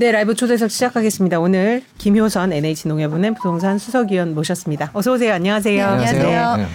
[0.00, 1.40] 네, 라이브 초대석 시작하겠습니다.
[1.40, 4.88] 오늘 김효선 NH농협은행 부동산 수석위원 모셨습니다.
[4.94, 5.34] 어서 오세요.
[5.34, 5.76] 안녕하세요.
[5.76, 6.56] 네, 안녕하세요.
[6.56, 6.66] 네.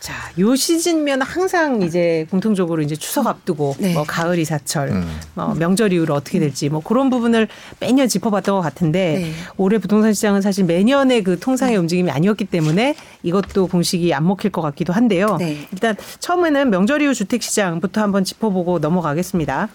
[0.00, 3.94] 자, 요 시즌면 항상 이제 공통적으로 이제 추석 앞두고 네.
[3.94, 5.20] 뭐 가을 이 사철, 음.
[5.34, 7.48] 뭐 명절 이후로 어떻게 될지 뭐 그런 부분을
[7.80, 9.32] 매년 짚어봤던 것 같은데 네.
[9.56, 11.78] 올해 부동산 시장은 사실 매년의 그 통상의 네.
[11.78, 12.94] 움직임이 아니었기 때문에
[13.24, 15.36] 이것도 공식이 안 먹힐 것 같기도 한데요.
[15.40, 15.66] 네.
[15.72, 19.68] 일단 처음에는 명절 이후 주택 시장부터 한번 짚어보고 넘어가겠습니다.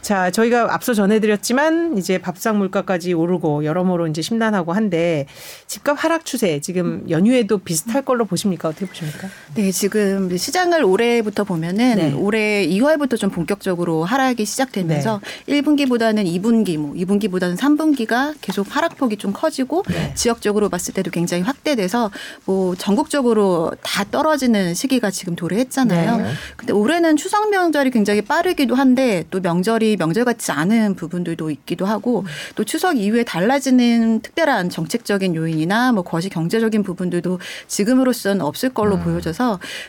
[0.00, 5.26] 자, 저희가 앞서 전해드렸지만 이제 밥상 물가까지 오르고 여러모로 이제 심란하고 한데
[5.66, 8.68] 집값 하락 추세 지금 연휴에도 비슷할 걸로 보십니까?
[8.68, 9.28] 어떻게 보십니까?
[9.56, 12.12] 네, 지금 시장을 올해부터 보면은 네.
[12.12, 15.60] 올해 2월부터 좀 본격적으로 하락이 시작되면서 네.
[15.60, 20.12] 1분기보다는 2분기, 뭐 2분기보다는 3분기가 계속 하락폭이 좀 커지고 네.
[20.14, 22.12] 지역적으로 봤을 때도 굉장히 확대돼서
[22.44, 26.16] 뭐 전국적으로 다 떨어지는 시기가 지금 도래했잖아요.
[26.18, 26.30] 네.
[26.56, 32.24] 근데 올해는 추석 명절이 굉장히 빠르기도 한데 또 명절이 명절 같지 않은 부분들도 있기도 하고
[32.54, 39.02] 또 추석 이후에 달라지는 특별한 정책적인 요인이나 뭐 거시 경제적인 부분들도 지금으로서는 없을 걸로 음.
[39.02, 39.39] 보여져서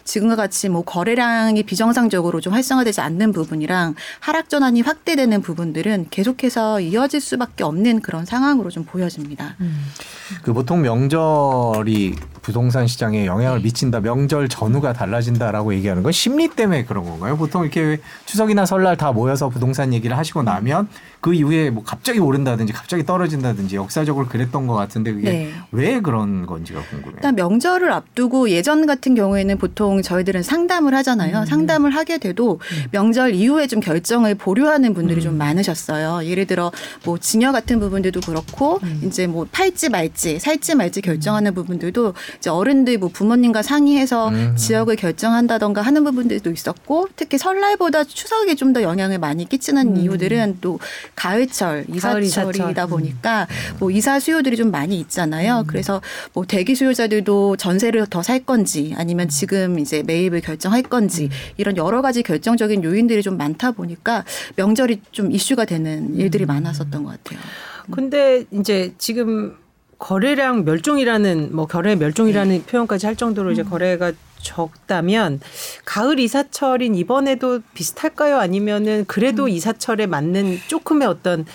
[0.04, 7.22] 지금과 같이 뭐 거래량이 비정상적으로 좀 활성화되지 않는 부분이랑 하락 전환이 확대되는 부분들은 계속해서 이어질
[7.22, 9.56] 수밖에 없는 그런 상황으로 좀 보여집니다.
[9.62, 9.86] 음.
[10.44, 13.64] 그 보통 명절이 부동산 시장에 영향을 네.
[13.66, 17.38] 미친다, 명절 전후가 달라진다라고 얘기하는 건 심리 때문에 그런 건가요?
[17.38, 20.88] 보통 이렇게 추석이나 설날 다 모여서 부동산 얘기를 하시고 나면
[21.22, 25.52] 그 이후에 뭐 갑자기 오른다든지 갑자기 떨어진다든지 역사적으로 그랬던 것 같은데 그게 네.
[25.72, 27.14] 왜 그런 건지가 궁금해요.
[27.17, 31.42] 일단 명절을 앞두고 예전 같은 경우에는 보통 저희들은 상담을 하잖아요.
[31.42, 31.45] 음.
[31.45, 32.83] 상담을 하게 돼도 음.
[32.92, 35.22] 명절 이후에 좀 결정을 보류하는 분들이 음.
[35.22, 36.25] 좀 많으셨어요.
[36.27, 36.72] 예를 들어
[37.05, 39.02] 뭐 증여 같은 부분들도 그렇고 음.
[39.05, 44.55] 이제 뭐 팔지 말지 살지 말지 결정하는 부분들도 이제 어른들 뭐 부모님과 상의해서 음.
[44.55, 49.97] 지역을 결정한다던가 하는 부분들도 있었고 특히 설날보다 추석에 좀 더 영향을 많이 끼치는 음.
[49.97, 50.80] 이유들은 또
[51.16, 53.78] 가을철 이사철이다 보니까 음.
[53.80, 55.60] 뭐 이사 수요들이 좀 많이 있잖아요.
[55.60, 55.67] 음.
[55.67, 56.02] 그래서
[56.33, 62.02] 뭐 대기 수요자들도 전세를 더 살 건지 아니면 지금 이제 매입을 결정할 건지 이런 여러
[62.02, 64.23] 가지 결정적인 요인들이 좀 많다 보니까
[64.58, 67.39] 명절이 좀 이슈가 되는 일들이 많았었던 것 같아요.
[67.89, 69.55] 근데 이제 지금
[69.98, 72.64] 거래량 멸종이라는 뭐 거래 멸종이라는 네.
[72.64, 73.70] 표현까지 할 정도로 이제 음.
[73.70, 74.11] 거래가
[74.42, 75.40] 적다면
[75.86, 78.38] 가을 이사철인 이번에도 비슷할까요?
[78.38, 79.50] 아니면은 그래도 음.
[79.50, 81.46] 이사철에 맞는 조금의 어떤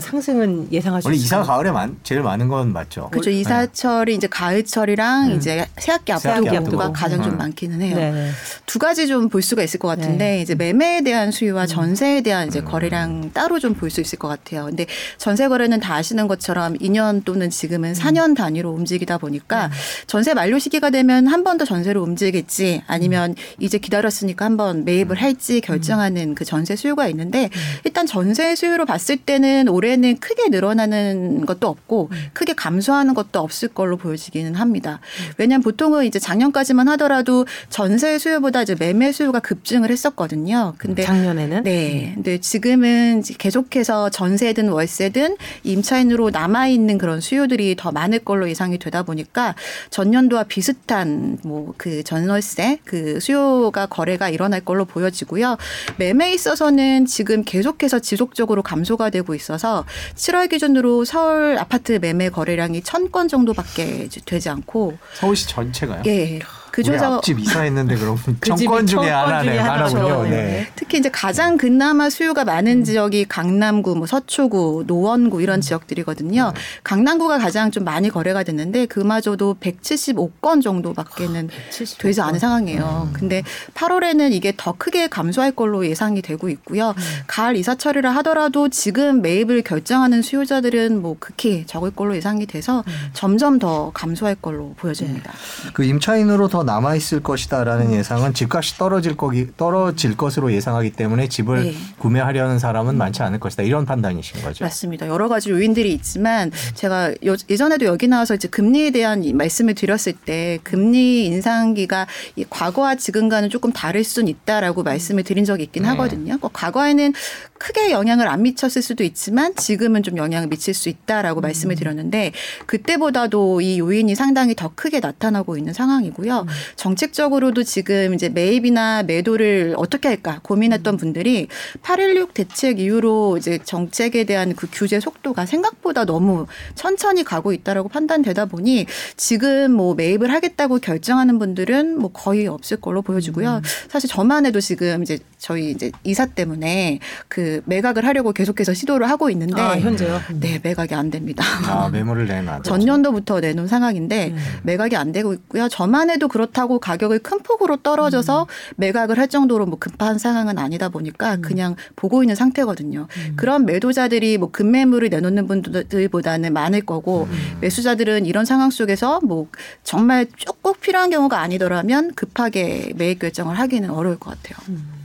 [0.00, 3.08] 상승은 예상할 수 원래 이사 가을에 많, 제일 많은 건 맞죠.
[3.10, 3.30] 그렇죠.
[3.30, 3.40] 네.
[3.40, 4.16] 이사철이 네.
[4.16, 5.36] 이제 가을철이랑 음.
[5.36, 7.24] 이제 새학기 앞두고가 가장 음.
[7.24, 7.96] 좀 많기는 해요.
[7.96, 8.30] 네.
[8.66, 10.40] 두 가지 좀 볼 수가 있을 것 같은데 네.
[10.42, 11.66] 이제 매매에 대한 수요와 음.
[11.66, 12.64] 전세에 대한 이제 음.
[12.64, 14.66] 거래량 따로 좀 볼 수 있을 것 같아요.
[14.66, 14.86] 근데
[15.18, 18.34] 전세 거래는 다 아시는 것처럼 2년 또는 지금은 4년 음.
[18.34, 19.74] 단위로 움직이다 보니까 네.
[20.06, 25.16] 전세 만료 시기가 되면 한 번 더 전세로 움직이겠지 아니면 이제 기다렸으니까 한 번 매입을
[25.20, 27.50] 할지 결정하는 그 전세 수요가 있는데
[27.84, 32.16] 일단 전세 수요로 봤을 때는 올해는 크게 늘어나는 것도 없고 음.
[32.32, 35.00] 크게 감소하는 것도 없을 걸로 보여지기는 합니다.
[35.02, 35.32] 음.
[35.38, 40.74] 왜냐하면 보통은 이제 작년까지만 하더라도 전세 수요보다 이제 매매 수요가 급증을 했었거든요.
[40.78, 42.08] 근데 작년에는 네.
[42.10, 42.14] 음.
[42.14, 49.02] 근데 지금은 계속해서 전세든 월세든 임차인으로 남아 있는 그런 수요들이 더 많을 걸로 예상이 되다
[49.02, 49.54] 보니까
[49.90, 55.56] 전년도와 비슷한 뭐 그 전월세 그 수요가 거래가 일어날 걸로 보여지고요.
[55.98, 59.84] 매매에 있어서는 지금 계속해서 지속적으로 감소가 되고 있어서 있어서
[60.16, 66.02] 7월 기준으로 서울 아파트 매매 거래량이 1000건 정도밖에 되지 않고 서울시 전체가요?
[66.06, 66.40] 예.
[66.72, 70.24] 그중에서 앞집 이사했는데 그럼 그 정권 중에 하나네 하나군요.
[70.24, 70.66] 네.
[70.74, 72.84] 특히 이제 가장 그나마 수요가 많은 음.
[72.84, 75.60] 지역이 강남구, 뭐 서초구, 노원구 이런 음.
[75.60, 76.52] 지역들이거든요.
[76.54, 76.60] 네.
[76.82, 83.08] 강남구가 가장 좀 많이 거래가 됐는데 그마저도 175건 정도밖에는 아, 되지 않은 상황이에요.
[83.08, 83.12] 음.
[83.12, 83.42] 근데
[83.74, 86.94] 8월에는 이게 더 크게 감소할 걸로 예상이 되고 있고요.
[86.96, 87.02] 음.
[87.26, 92.92] 가을 이사철이라 하더라도 지금 매입을 결정하는 수요자들은 뭐 극히 적을 걸로 예상이 돼서 음.
[93.12, 95.32] 점점 더 감소할 걸로 보여집니다.
[95.32, 95.70] 네.
[95.74, 97.94] 그 임차인으로 더 남아 있을 것이다라는 음.
[97.94, 101.74] 예상은 집값이 떨어질 거기 떨어질 것으로 예상하기 때문에 집을 네.
[101.98, 104.64] 구매하려는 사람은 많지 않을 것이다 이런 판단이신 거죠.
[104.64, 105.08] 맞습니다.
[105.08, 107.12] 여러 가지 요인들이 있지만 제가
[107.48, 112.06] 예전에도 여기 나와서 이제 금리에 대한 말씀을 드렸을 때 금리 인상기가
[112.50, 115.88] 과거와 지금과는 조금 다를 수는 있다라고 말씀을 드린 적이 있긴 네.
[115.90, 116.38] 하거든요.
[116.40, 117.12] 뭐 과거에는
[117.58, 121.42] 크게 영향을 안 미쳤을 수도 있지만 지금은 좀 영향을 미칠 수 있다라고 음.
[121.42, 122.32] 말씀을 드렸는데
[122.66, 126.40] 그때보다도 이 요인이 상당히 더 크게 나타나고 있는 상황이고요.
[126.40, 126.46] 음.
[126.76, 131.48] 정책적으로도 지금 이제 매입이나 매도를 어떻게 할까 고민했던 분들이
[131.82, 138.46] 816 대책 이후로 이제 정책에 대한 그 규제 속도가 생각보다 너무 천천히 가고 있다라고 판단되다
[138.46, 143.56] 보니 지금 뭐 매입을 하겠다고 결정하는 분들은 뭐 거의 없을 걸로 보여지고요.
[143.56, 143.62] 음.
[143.88, 149.30] 사실 저만 해도 지금 이제 저희 이제 이사 때문에 그 매각을 하려고 계속해서 시도를 하고
[149.30, 150.20] 있는데 아, 현재요?
[150.34, 151.44] 네, 매각이 안 됩니다.
[151.66, 152.62] 아, 매물을 내놔.
[152.64, 154.38] 전년도부터 내놓은 상황인데 음.
[154.62, 155.68] 매각이 안 되고 있고요.
[155.68, 158.74] 저만 해도 그 렇다고 가격을 큰 폭으로 떨어져서 음.
[158.76, 161.42] 매각을 할 정도로 뭐 급한 상황은 아니다 보니까 음.
[161.42, 163.06] 그냥 보고 있는 상태거든요.
[163.10, 163.32] 음.
[163.36, 167.58] 그런 매도자들이 뭐 급매물을 내놓는 분들보다는 많을 거고 음.
[167.60, 169.48] 매수자들은 이런 상황 속에서 뭐
[169.84, 170.26] 정말
[170.62, 174.58] 꼭 필요한 경우가 아니더라면 급하게 매입 결정을 하기는 어려울 것 같아요.
[174.68, 175.02] 음.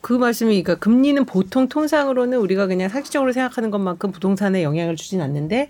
[0.00, 5.68] 그 말씀이 그러니까 금리는 보통 통상으로는 우리가 그냥 상식적으로 생각하는 것만큼 부동산에 영향을 주진 않는데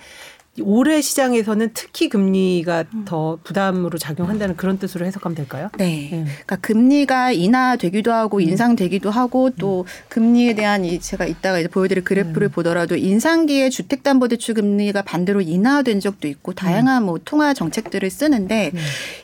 [0.61, 3.05] 올해 시장에서는 특히 금리가 음.
[3.07, 5.71] 더 부담으로 작용한다는 그런 뜻으로 해석하면 될까요?
[5.79, 6.11] 네.
[6.13, 6.25] 네.
[6.25, 8.43] 그러니까 금리가 인하되기도 하고 음.
[8.43, 9.85] 인상되기도 하고 또 음.
[10.11, 12.51] 금리에 대한 이 제가 이따가 이제 보여드릴 그래프를 음.
[12.51, 18.73] 보더라도 인상기에 주택담보대출 금리가 반대로 인하된 적도 있고 다양한 뭐 통화 정책들을 쓰는데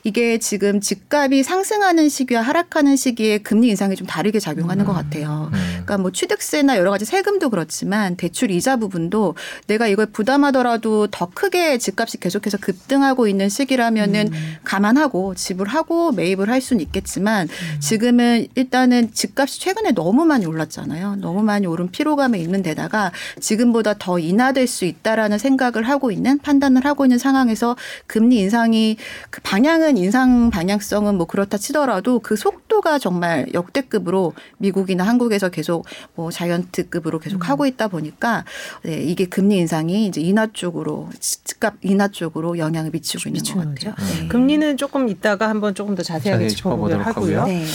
[0.03, 5.51] 이게 지금 집값이 상승하는 시기와 하락하는 시기에 금리 인상이 좀 다르게 작용하는 것 같아요.
[5.51, 9.35] 그러니까 뭐 취득세나 여러 가지 세금도 그렇지만 대출 이자 부분도
[9.67, 14.55] 내가 이걸 부담하더라도 더 크게 집값이 계속해서 급등하고 있는 시기라면은 음.
[14.63, 17.79] 감안하고 지불하고 매입을 할 수는 있겠지만 음.
[17.81, 21.17] 지금은 일단은 집값이 최근에 너무 많이 올랐잖아요.
[21.17, 23.11] 너무 많이 오른 피로감에 있는 데다가
[23.41, 27.75] 지금보다 더 인하될 수 있다라는 생각을 하고 있는 판단을 하고 있는 상황에서
[28.07, 28.95] 금리 인상이
[29.29, 36.31] 그 방향은 인상 방향성은 뭐 그렇다 치더라도 그 속도가 정말 역대급으로 미국이나 한국에서 계속 뭐
[36.31, 37.49] 자이언트급으로 계속 음.
[37.49, 38.45] 하고 있다 보니까
[38.83, 43.95] 네, 이게 금리 인상이 이제 인하 쪽으로 집값 인하 쪽으로 영향을 미치고 있는 것 같아요.
[44.21, 44.27] 네.
[44.27, 47.45] 금리는 조금 이따가 한번 조금 더 자세하게 짚어보도록 하고요.
[47.45, 47.65] 네.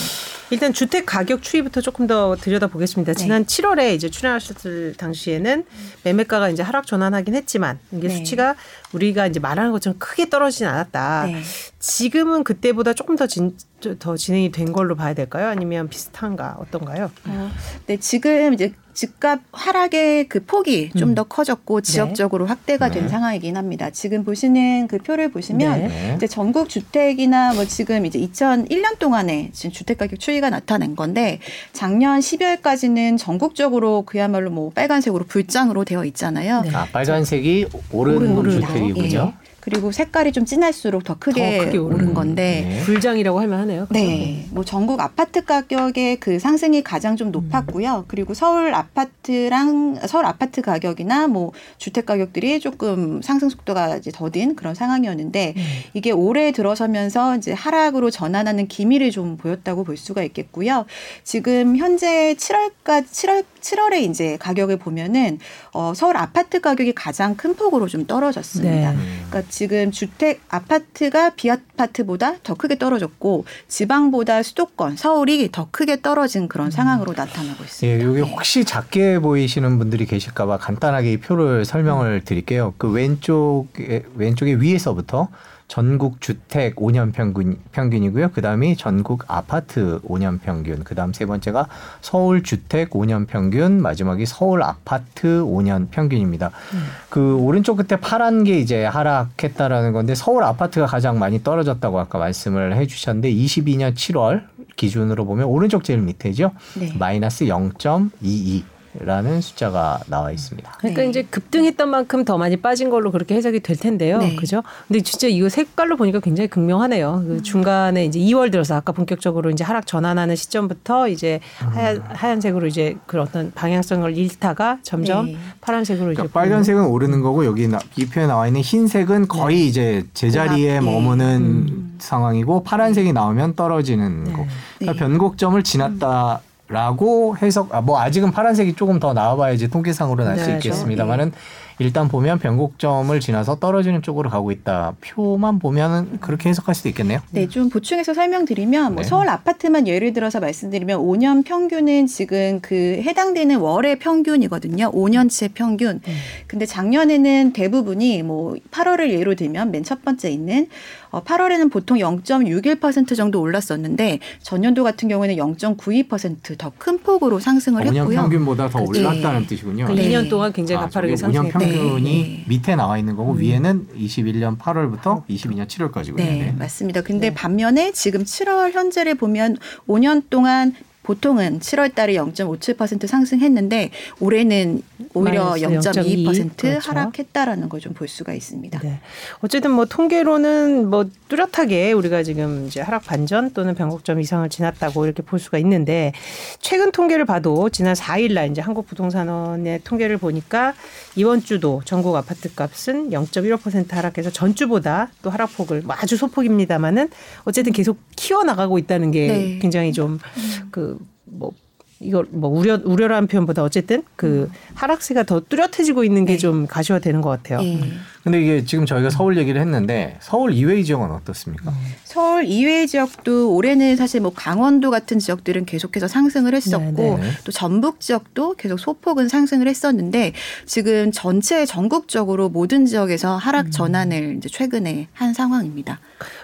[0.51, 3.13] 일단 주택 가격 추이부터 조금 더 들여다보겠습니다.
[3.13, 3.19] 네.
[3.19, 5.65] 지난 7월에 이제 출연하셨을 당시에는
[6.05, 8.17] 매매가가 이제 하락 전환하긴 했지만 이게 네.
[8.17, 8.55] 수치가
[8.93, 11.27] 우리가 이제 말하는 것처럼 크게 떨어지진 않았다.
[11.27, 11.43] 네.
[11.79, 13.57] 지금은 그때보다 조금 더, 진,
[13.99, 15.49] 더 진행이 된 걸로 봐야 될까요?
[15.49, 17.11] 아니면 비슷한가 어떤가요?
[17.27, 17.51] 어,
[17.87, 20.99] 네, 지금 이제 집값 하락의 그 폭이 음.
[20.99, 21.93] 좀더 커졌고 네.
[21.93, 23.09] 지역적으로 확대가 된 네.
[23.09, 23.91] 상황이긴 합니다.
[23.91, 26.15] 지금 보시는 그 표를 보시면 네.
[26.17, 31.39] 이제 전국 주택이나 뭐 지금 이제 2001년 동안에 지금 주택 가격 추이 가 나타낸 건데
[31.73, 36.63] 작년 12월까지는 전국적으로 그야말로 뭐 빨간색으로 불장으로 되어 있잖아요.
[36.63, 36.71] 네.
[36.75, 39.33] 아, 빨간색이 오른, 오른 주택이군요.
[39.41, 39.44] 예.
[39.65, 42.83] 그리고 색깔이 좀 진할수록 더 크게, 더 크게 오른 건데 네.
[42.85, 43.87] 불장이라고 할 만 하네요.
[43.91, 47.99] 네, 뭐 전국 아파트 가격의 그 상승이 가장 좀 높았고요.
[47.99, 48.05] 음.
[48.09, 54.75] 그리고 서울 아파트랑 서울 아파트 가격이나 뭐 주택 가격들이 조금 상승 속도가 이제 더딘 그런
[54.75, 55.63] 상황이었는데 음.
[55.95, 60.85] 이게 올해 들어서면서 이제 하락으로 전환하는 기미를 좀 보였다고 볼 수가 있겠고요.
[61.23, 65.39] 지금 현재 7월까지 7월 7월에 이제 가격을 보면은
[65.73, 68.93] 어 서울 아파트 가격이 가장 큰 폭으로 좀 떨어졌습니다.
[68.93, 68.99] 네.
[69.29, 76.67] 그러니까 지금 주택 아파트가 비아파트보다 더 크게 떨어졌고 지방보다 수도권 서울이 더 크게 떨어진 그런
[76.67, 76.71] 음.
[76.73, 77.87] 상황으로 나타나고 있습니다.
[77.87, 78.29] 예, 여기 네.
[78.29, 82.75] 혹시 작게 보이시는 분들이 계실까봐 간단하게 이 표를 설명을 드릴게요.
[82.79, 85.29] 그 왼쪽에 왼쪽에 위에서부터
[85.69, 88.31] 전국 주택 5년 평균 평균이고요.
[88.31, 90.85] 그다음이 전국 아파트 5년 평균.
[90.85, 91.69] 그다음 세 번째가
[92.01, 96.51] 서울 주택 5년 평균, 마지막이 서울 아파트 5년 평균입니다.
[96.75, 96.87] 음.
[97.09, 102.77] 그 오른쪽 끝에 파란 게 이제 하락했다라는 건데 서울 아파트가 가장 많이 떨어졌다고 아까 말씀을
[102.77, 104.45] 해 주셨는데 22년 7월
[104.77, 106.53] 기준으로 보면 오른쪽 제일 밑에죠.
[106.79, 106.93] 네.
[106.99, 108.74] 마이너스 0.22.
[109.01, 110.71] 라는 숫자가 나와 있습니다.
[110.79, 111.09] 그러니까 네.
[111.09, 114.19] 이제 급등했던 만큼 더 많이 빠진 걸로 그렇게 해석이 될 텐데요.
[114.19, 114.37] 네.
[114.37, 114.63] 그죠?
[114.87, 117.25] 근데 진짜 이거 색깔로 보니까 굉장히 극명하네요.
[117.27, 117.43] 그 음.
[117.43, 122.03] 중간에 이제 2월 들어서 아까 본격적으로 이제 하락 전환하는 시점부터 이제 하얀, 음.
[122.09, 125.37] 하얀색으로 이제 그 어떤 방향성을 잃다가 점점 네.
[125.61, 129.65] 파란색으로 그러니까 이제 빨간색은 오르는 거고 여기 이 표에 나와 있는 흰색은 거의 네.
[129.65, 131.27] 이제 제자리에 머무는
[131.69, 131.97] 음.
[131.99, 134.33] 상황이고 파란색이 나오면 떨어지는 네.
[134.33, 134.47] 거.
[134.79, 136.41] 그러니까 변곡점을 지났다.
[136.49, 136.54] 음.
[136.69, 141.37] 라고 해석, 아, 뭐 아직은 파란색이 조금 더 나와봐야지 통계상으로는 알수 네, 있겠습니다만은 네.
[141.79, 144.95] 일단 보면 변곡점을 지나서 떨어지는 쪽으로 가고 있다.
[145.01, 147.21] 표만 보면은 그렇게 해석할 수도 있겠네요.
[147.31, 149.09] 네, 좀 보충해서 설명드리면 뭐 네.
[149.09, 154.91] 서울 아파트만 예를 들어서 말씀드리면 5년 평균은 지금 그 해당되는 월의 평균이거든요.
[154.91, 156.01] 5년치 평균.
[156.07, 156.15] 음.
[156.47, 160.67] 근데 작년에는 대부분이 뭐 8월을 예로 들면 맨 첫 번째 있는
[161.11, 168.17] 어, 8월에는 보통 0.61% 정도 올랐었는데 전년도 같은 경우에는 0.92%더 큰 폭으로 상승을 5년 했고요.
[168.23, 169.47] 평균보다 더 올랐다는 네.
[169.47, 169.87] 뜻이군요.
[169.87, 171.59] 그 2년 동안 굉장히 아, 가파르게 상승했다.
[171.73, 172.45] 평균이 네.
[172.47, 173.39] 밑에 나와 있는 거고 음.
[173.39, 176.17] 위에는 21년 8월부터 22년 7월까지고요.
[176.17, 176.55] 네, 네.
[176.59, 177.03] 맞습니다.
[177.03, 177.35] 근데 네.
[177.35, 179.57] 반면에 지금 7월 현재를 보면
[179.89, 184.83] 5년 동안 보통은 7월 달에 0.57% 상승했는데 올해는
[185.15, 186.91] 오히려 0.22% 그렇죠.
[186.91, 188.81] 하락했다라는 걸 좀 볼 수가 있습니다.
[188.81, 188.99] 네.
[189.41, 195.23] 어쨌든 뭐 통계로는 뭐 뚜렷하게 우리가 지금 이제 하락 반전 또는 변곡점 이상을 지났다고 이렇게
[195.23, 196.13] 볼 수가 있는데
[196.61, 200.75] 최근 통계를 봐도 지난 4일 날 이제 한국 부동산원의 통계를 보니까
[201.15, 207.11] 이번 주도 전국 아파트 값은 0.15% 하락해서 전주보다 또 하락폭을 뭐 아주 소폭입니다만은
[207.45, 209.59] 어쨌든 계속 키워 나가고 있다는 게 네.
[209.61, 210.94] 굉장히 좀그
[211.39, 211.53] 뭐
[212.01, 216.67] 이걸 뭐 우려 우려라는 표현보다 어쨌든 그 하락세가 더 뚜렷해지고 있는 게좀 네.
[216.69, 217.61] 가시화되는 것 같아요.
[217.61, 217.81] 네.
[218.25, 221.71] 근데 이게 지금 저희가 서울 얘기를 했는데 서울 이외의 지역은 어떻습니까?
[221.71, 221.77] 음.
[222.05, 227.17] 서울 이외의 지역도 올해는 사실 뭐 강원도 같은 지역들은 계속해서 상승을 했었고 네네.
[227.19, 227.31] 네.
[227.45, 230.33] 또 전북 지역도 계속 소폭은 상승을 했었는데
[230.65, 233.71] 지금 전체 전국적으로 모든 지역에서 하락 음.
[233.71, 236.01] 전환을 이제 최근에 한 상황입니다.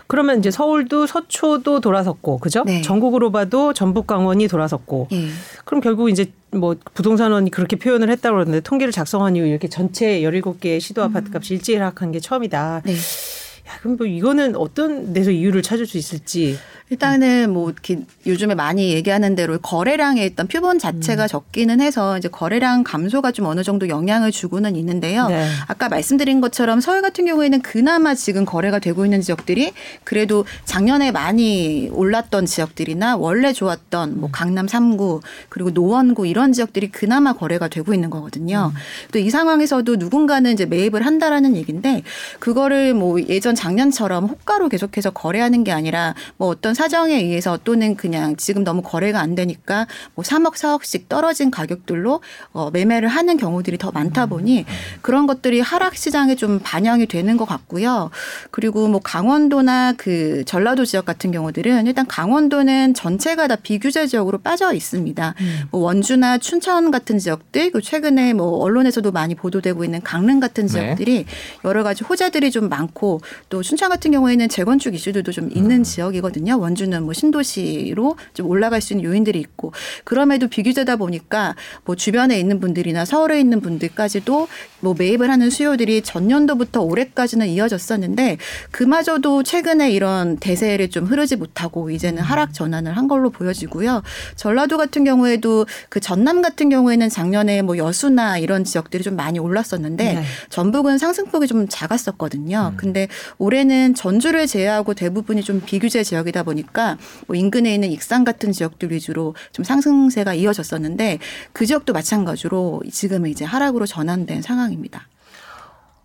[0.07, 2.63] 그러면 이제 서울도 서초도 돌아섰고 그죠?
[2.67, 2.83] 네.
[2.83, 5.29] 전국으로 봐도 전북 강원이 돌아섰고 네.
[5.65, 10.81] 그럼 결국 이제 뭐 부동산원이 그렇게 표현을 했다고 그러는데 통계를 작성한 이후 이렇게 전체 17개
[10.81, 12.83] 시도 아파트 값이 일제히 하락한 게 처음이다.
[12.85, 12.93] 네.
[12.93, 16.57] 야, 그럼 뭐 이거는 어떤 데서 이유를 찾을 수 있을지
[16.91, 21.29] 일단은 뭐 이렇게 요즘에 많이 얘기하는 대로 거래량의 일단 표본 자체가 음.
[21.29, 25.29] 적기는 해서 이제 거래량 감소가 좀 어느 정도 영향을 주고는 있는데요.
[25.29, 25.47] 네.
[25.69, 31.89] 아까 말씀드린 것처럼 서울 같은 경우에는 그나마 지금 거래가 되고 있는 지역들이 그래도 작년에 많이
[31.93, 34.33] 올랐던 지역들이나 원래 좋았던 뭐 음.
[34.33, 38.73] 강남 3구 그리고 노원구 이런 지역들이 그나마 거래가 되고 있는 거거든요.
[38.75, 38.79] 음.
[39.13, 42.03] 또이 상황에서도 누군가는 이제 매입을 한다라는 얘기인데
[42.41, 48.37] 그거를 뭐 예전 작년처럼 호가로 계속해서 거래하는 게 아니라 뭐 어떤 사정에 의해서 또는 그냥
[48.37, 52.23] 지금 너무 거래가 안 되니까 뭐 3억 4억씩 떨어진 가격들로
[52.53, 54.65] 어 매매를 하는 경우들이 더 많다 보니
[55.03, 58.11] 그런 것들이 하락 시장에 좀 반영이 되는 것 같고요.
[58.51, 64.73] 그리고 뭐 강원도나 그 전라도 지역 같은 경우들은 일단 강원도는 전체가 다 비규제 지역으로 빠져
[64.73, 65.35] 있습니다.
[65.39, 65.61] 음.
[65.71, 70.73] 뭐 원주나 춘천 같은 지역들 그 최근에 뭐 언론에서도 많이 보도되고 있는 강릉 같은 네.
[70.73, 71.27] 지역들이 네.
[71.67, 73.21] 여러 가지 호재들이 좀 많고
[73.51, 75.83] 또 춘천 같은 경우에는 재건축 이슈들도 좀 있는 음.
[75.83, 76.59] 지역이거든요.
[76.71, 79.73] 원주는 뭐 신도시로 좀 올라갈 수 있는 요인들이 있고
[80.05, 84.49] 그럼에도 비교되다 보니까 뭐 주변에 있는 분들이나 서울에 있는 분들까지도
[84.81, 88.39] 뭐 매입을 하는 수요들이 전년도부터 올해까지는 이어졌었는데
[88.71, 94.03] 그마저도 최근에 이런 대세를 좀 흐르지 못하고 이제는 하락 전환을 한 걸로 보여지고요.
[94.37, 100.15] 전라도 같은 경우에도 그 전남 같은 경우에는 작년에 뭐 여수나 이런 지역들이 좀 많이 올랐었는데
[100.15, 100.23] 네.
[100.51, 102.73] 전북은 상승폭이 좀 작았었거든요.
[102.75, 102.77] 음.
[102.77, 103.09] 근데
[103.39, 108.93] 올해는 전주를 제외하고 대부분이 좀 비규제 지역이다 보니 보니까 뭐 인근에 있는 익산 같은 지역들
[108.93, 111.19] 위주로 좀 상승세가 이어졌었는데
[111.53, 115.07] 그 지역도 마찬가지로 지금은 이제 하락으로 전환된 상황 입니다.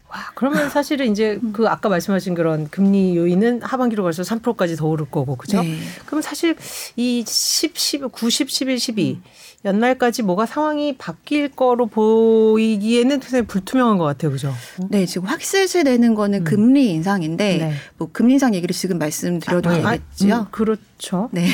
[0.10, 5.06] 와, 그러면 사실은 이제 그 아까 말씀하신 그런 금리 요인은 하반기로 갈수 3%까지 더 오를
[5.10, 5.62] 거고, 그죠?
[5.62, 5.78] 네.
[6.06, 6.56] 그럼 사실
[6.96, 9.22] 이 10, 10, 90, 11, 12
[9.66, 14.54] 연말까지 뭐가 상황이 바뀔 거로 보이기에는 굉장히 불투명한 것 같아요, 그죠?
[14.90, 16.44] 네, 지금 확실시 되는 거는 음.
[16.44, 17.74] 금리 인상인데, 네.
[17.98, 20.34] 뭐 금리 인상 얘기를 지금 말씀드려도 아, 되겠죠?
[20.34, 21.30] 아, 음, 그렇죠.
[21.32, 21.50] 네.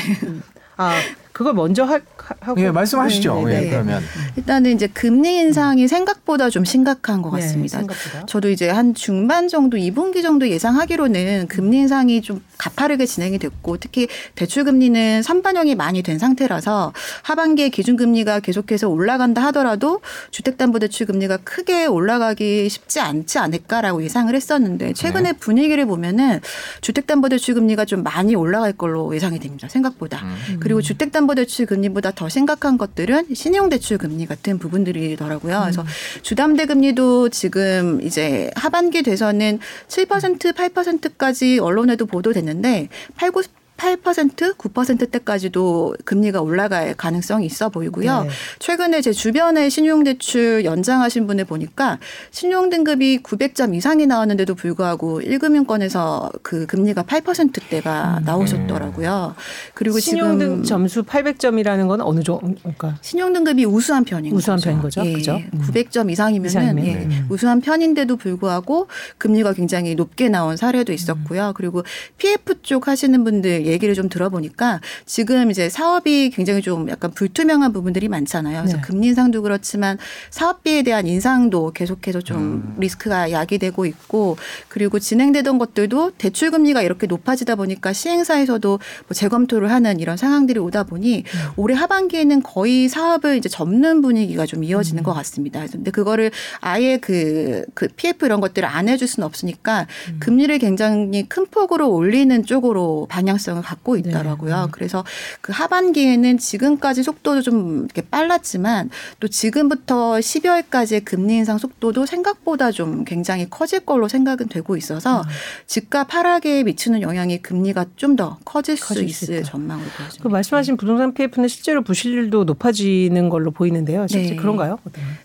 [0.76, 0.94] 아,
[1.42, 3.42] 그걸 먼저 하, 고 예, 말씀하시죠.
[3.46, 4.02] 네, 네, 예, 그러면
[4.36, 7.80] 일단은 이제 금리 인상이 생각보다 좀 심각한 것 네, 같습니다.
[7.80, 7.86] 네,
[8.26, 14.06] 저도 이제 한 중반 정도 2분기 정도 예상하기로는 금리 인상이 좀 가파르게 진행이 됐고 특히
[14.36, 21.86] 대출 금리는 선반영이 많이 된 상태라서 하반기에 기준 금리가 계속해서 올라간다 하더라도 주택담보대출 금리가 크게
[21.86, 25.38] 올라가기 쉽지 않지 않을까라고 예상을 했었는데 최근에 네.
[25.38, 26.40] 분위기를 보면은
[26.82, 29.68] 주택담보대출 금리가 좀 많이 올라갈 걸로 예상이 됩니다.
[29.68, 30.22] 생각보다.
[30.22, 30.58] 음.
[30.60, 35.56] 그리고 주택담보 대출 금리보다 더 심각한 것들은 신용대출 금리 같은 부분들이더라고요.
[35.56, 35.62] 음.
[35.62, 35.84] 그래서
[36.22, 39.58] 주담대 금리도 지금 이제 하반기 돼서는
[39.88, 43.42] 7% 8%까지 언론에도 보도됐는데 8, 9
[43.82, 48.22] 8% 9%대까지도 금리가 올라갈 가능성이 있어 보이고요.
[48.22, 48.28] 네.
[48.60, 51.98] 최근에 제 주변에 신용대출 연장하신 분을 보니까
[52.30, 58.24] 신용등급이 900점 이상이 나왔는데도 불구하고 1금융권에서 그 금리가 8%대가 음.
[58.24, 59.34] 나오셨더라고요.
[59.74, 62.54] 그리고 신용등 점수 800점이라는 건 어느 정도?
[62.60, 64.70] 그러니까 신용등급이 우수한 편인 우수한 거죠.
[64.70, 65.06] 편인 거죠.
[65.06, 65.12] 예.
[65.12, 65.42] 그죠?
[65.54, 65.60] 음.
[65.60, 66.94] 900점 이상이면은 예.
[66.94, 67.26] 음.
[67.28, 68.86] 우수한 편인데도 불구하고
[69.18, 71.48] 금리가 굉장히 높게 나온 사례도 있었고요.
[71.48, 71.52] 음.
[71.56, 71.82] 그리고
[72.18, 78.08] PF 쪽 하시는 분들 얘기를 좀 들어보니까 지금 이제 사업이 굉장히 좀 약간 불투명한 부분들이
[78.08, 78.60] 많잖아요.
[78.60, 78.82] 그래서 네.
[78.82, 79.98] 금리 인상도 그렇지만
[80.30, 82.76] 사업비에 대한 인상도 계속해서 좀 음.
[82.78, 84.36] 리스크가 야기되고 있고
[84.68, 90.84] 그리고 진행되던 것들도 대출 금리가 이렇게 높아지다 보니까 시행사에서도 뭐 재검토를 하는 이런 상황들이 오다
[90.84, 91.50] 보니 음.
[91.56, 95.04] 올해 하반기에는 거의 사업을 이제 접는 분위기가 좀 이어지는 음.
[95.04, 95.64] 것 같습니다.
[95.70, 100.16] 근데 그거를 아예 그, 그 PF 이런 것들을 안 해줄 수는 없으니까 음.
[100.20, 104.56] 금리를 굉장히 큰 폭으로 올리는 쪽으로 방향성 을 갖고 있더라고요.
[104.56, 104.68] 네.
[104.70, 105.04] 그래서
[105.40, 108.90] 그 하반기에는 지금까지 속도도 좀 이렇게 빨랐지만
[109.20, 115.28] 또 지금부터 12월까지의 금리 인상 속도도 생각보다 좀 굉장히 커질 걸로 생각은 되고 있어서 음.
[115.66, 120.22] 집값 하락에 미치는 영향이 금리가 좀 더 커질, 커질 수 있을 전망으로 보여집니다.
[120.22, 124.06] 그 말씀하신 부동산 PF는 실제로 부실률도 높아지는 걸로 보이는데요.
[124.08, 124.36] 실제 네.
[124.36, 124.78] 그런가요?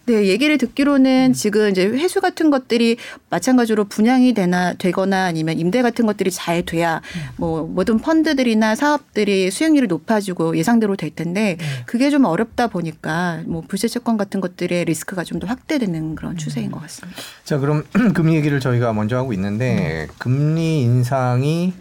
[0.05, 1.33] 네, 얘기를 듣기로는 음.
[1.33, 2.97] 지금 이제 회수 같은 것들이
[3.29, 7.21] 마찬가지로 분양이 되나 되거나 아니면 임대 같은 것들이 잘 돼야 음.
[7.37, 11.65] 뭐 모든 펀 드들이나 사업들이 수익률이 높아지고 예상대로 될 텐데 네.
[11.85, 16.37] 그게 좀 어렵다 보니까 뭐 부실 채권 같은 것들의 리스크가 좀 더 확대되는 그런 음.
[16.37, 17.21] 추세인 것 같습니다.
[17.43, 17.83] 자, 그럼
[18.15, 21.73] 금리 얘기를 저희가 먼저 하고 있는데 금리 인상이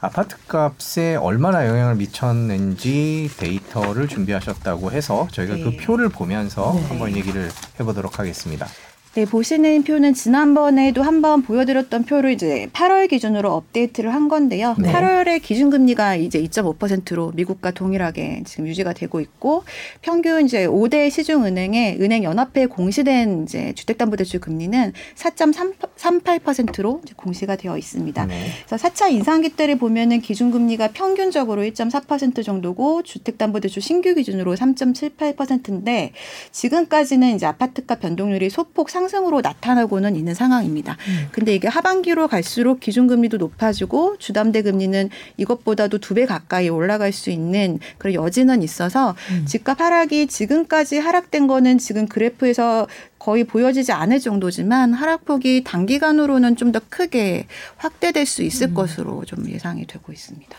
[0.00, 5.64] 아파트 값에 얼마나 영향을 미쳤는지 데이터를 준비하셨다고 해서 저희가 그 네.
[5.76, 6.86] 그 표를 보면서 네.
[6.86, 8.66] 한번 얘기를 해보도록 하겠습니다.
[9.14, 14.76] 네, 보시는 표는 지난번에도 한번 보여드렸던 표를 이제 8월 기준으로 업데이트를 한 건데요.
[14.78, 14.92] 네.
[14.92, 19.64] 8월에 기준금리가 이제 2.5%로 미국과 동일하게 지금 유지가 되고 있고
[20.00, 28.26] 평균 이제 5대 시중은행의 은행 연합회 공시된 이제 주택담보대출 금리는 4.38%로 이제 공시가 되어 있습니다.
[28.26, 28.46] 네.
[28.64, 36.12] 그래서 4차 인상기 때를 보면은 기준금리가 평균적으로 1.4% 정도고 주택담보대출 신규 기준으로 3.78%인데
[36.52, 40.96] 지금까지는 이제 아파트값 변동률이 소폭 상승으로 나타나고는 있는 상황입니다.
[41.08, 41.28] 음.
[41.32, 47.78] 근데 이게 하반기로 갈수록 기준금리도 높아지고 주담대 금리는 이것보다도 두 배 가까이 올라갈 수 있는
[47.96, 49.44] 그런 여지는 있어서 음.
[49.46, 52.86] 집값 하락이 지금까지 하락된 거는 지금 그래프에서
[53.18, 57.46] 거의 보여지지 않을 정도지만 하락폭이 단기간으로는 좀 더 크게
[57.78, 58.74] 확대될 수 있을 음.
[58.74, 60.56] 것으로 좀 예상이 되고 있습니다.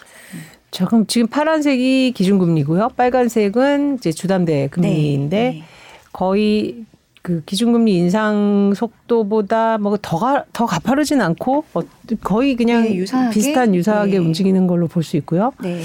[0.71, 2.89] 자, 그럼 지금 파란색이 기준금리고요.
[2.98, 5.63] 빨간색은 이제 주담대 금리인데 네, 네.
[6.12, 6.86] 거의
[7.22, 11.82] 그 기준금리 인상 속도보다 뭐더 더 가파르진 않고 어,
[12.22, 13.34] 거의 그냥 네, 유사하게?
[13.34, 14.18] 비슷한 유사하게 네.
[14.18, 15.51] 움직이는 걸로 볼 수 있고요.
[15.62, 15.82] 네.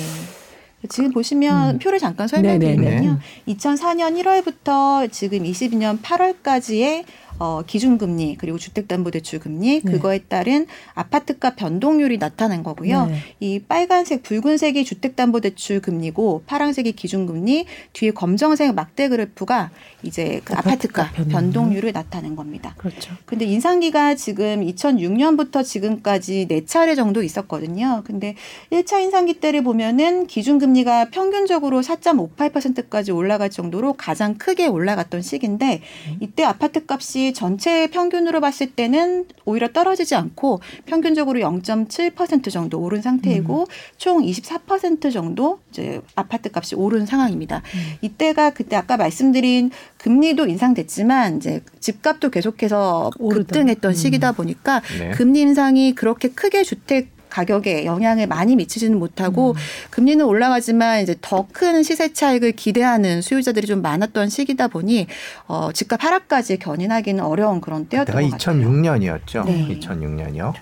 [0.88, 1.78] 지금 보시면 음.
[1.78, 3.19] 표를 잠깐 설명드리면요.
[3.49, 7.05] 2004년 1월부터 지금 22년 8월까지의
[7.38, 9.93] 어, 기준금리 그리고 주택담보대출 금리 네.
[9.93, 13.07] 그거에 따른 아파트값 변동률이 나타난 거고요.
[13.07, 13.19] 네.
[13.40, 19.71] 이 빨간색, 붉은색이 주택담보대출 금리고 파란색이 기준금리, 뒤에 검정색 막대 그래프가
[20.02, 22.75] 이제 그 아파트값, 변동률을 나타낸 겁니다.
[22.79, 23.14] 그렇죠.
[23.27, 28.03] 근데 인상기가 지금 2006년부터 지금까지 네 차례 정도 있었거든요.
[28.05, 28.35] 근데
[28.70, 36.16] 1차 인상기 때를 보면은 기준금리가 평균적으로 4.58%까지 올라갈 정도로 가장 크게 올라갔던 시기인데 음.
[36.20, 43.60] 이때 아파트 값이 전체 평균으로 봤을 때는 오히려 떨어지지 않고 평균적으로 0.7% 정도 오른 상태이고
[43.60, 43.66] 음.
[43.98, 47.58] 총24% 정도 이제 아파트 값이 오른 상황입니다.
[47.58, 47.96] 음.
[48.02, 53.94] 이때가 그때 아까 말씀드린 금리도 인상됐지만 이제 집값도 계속해서 급등했던 음.
[53.94, 55.10] 시기다 보니까 네.
[55.10, 59.55] 금리 인상이 그렇게 크게 주택 가격에 영향을 많이 미치지는 못하고 음.
[59.90, 65.07] 금리는 올라가지만 이제 더 큰 시세 차익을 기대하는 수요자들이 좀 많았던 시기다 보니
[65.46, 68.61] 어, 집값 하락까지 견인하기는 어려운 그런 때였던 것 같아요.
[68.61, 69.46] 2006년이었죠.
[69.46, 69.79] 네.
[69.81, 70.53] 2006년이요.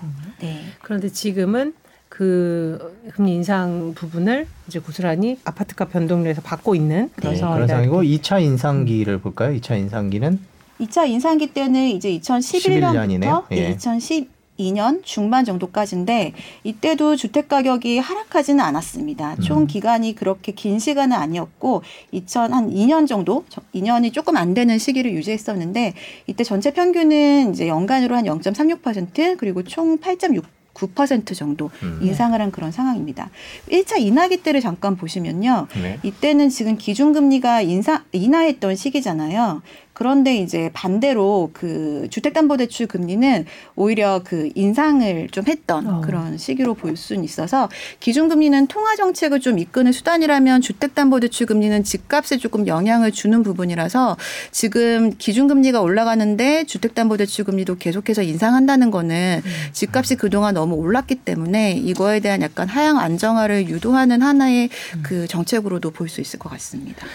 [0.41, 0.61] 네.
[0.81, 1.73] 그런데 지금은
[2.07, 9.19] 그 금리 인상 부분을 이제 고스란히 아파트값 변동률에서 받고 있는 그런 네, 상황이고 2차 인상기를
[9.19, 9.57] 볼까요?
[9.57, 10.39] 2차 인상기는
[10.81, 13.43] 2차 인상기 때는 이제 2011년부터 11년이네요.
[13.51, 13.69] 예.
[13.71, 19.35] 2010 2년 중반 정도까지인데 이때도 주택 가격이 하락하지는 않았습니다.
[19.35, 19.41] 음.
[19.41, 25.93] 총 기간이 그렇게 긴 시간은 아니었고 2000한 2년 정도 2년이 조금 안 되는 시기를 유지했었는데
[26.27, 30.43] 이때 전체 평균은 이제 연간으로 한 0.36% 그리고 총 8.6
[30.75, 31.99] 9% 정도 음.
[32.01, 33.29] 인상을 한 그런 상황입니다.
[33.71, 35.67] 1차 인하기 때를 잠깐 보시면요.
[35.81, 35.99] 네.
[36.03, 39.61] 이때는 지금 기준금리가 인상 인하했던 시기잖아요.
[39.95, 46.01] 그런데 이제 반대로 그 주택담보대출 금리는 오히려 그 인상을 좀 했던 어.
[46.01, 47.69] 그런 시기로 볼 수는 있어서
[48.01, 54.17] 기준금리는 통화 정책을 좀 이끄는 수단이라면 주택담보대출 금리는 집값에 조금 영향을 주는 부분이라서
[54.51, 59.51] 지금 기준금리가 올라가는데 주택담보대출 금리도 계속해서 인상한다는 거는 음.
[59.71, 65.03] 집값이 그동안 너무 올랐기 때문에 이거에 대한 약간 하향 안정화를 유도하는 하나의 음.
[65.03, 67.05] 그 정책으로도 볼 수 있을 것 같습니다.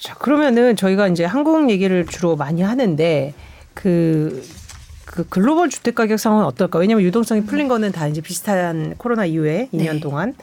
[0.00, 3.34] 자, 그러면은 저희가 이제 한국 얘기를 주로 많이 하는데
[3.74, 4.60] 그
[5.10, 6.78] 그 글로벌 주택 가격 상황은 어떨까?
[6.78, 10.00] 왜냐하면 유동성이 풀린 거는 다 이제 비슷한 코로나 이후에 2년 네.
[10.00, 10.34] 동안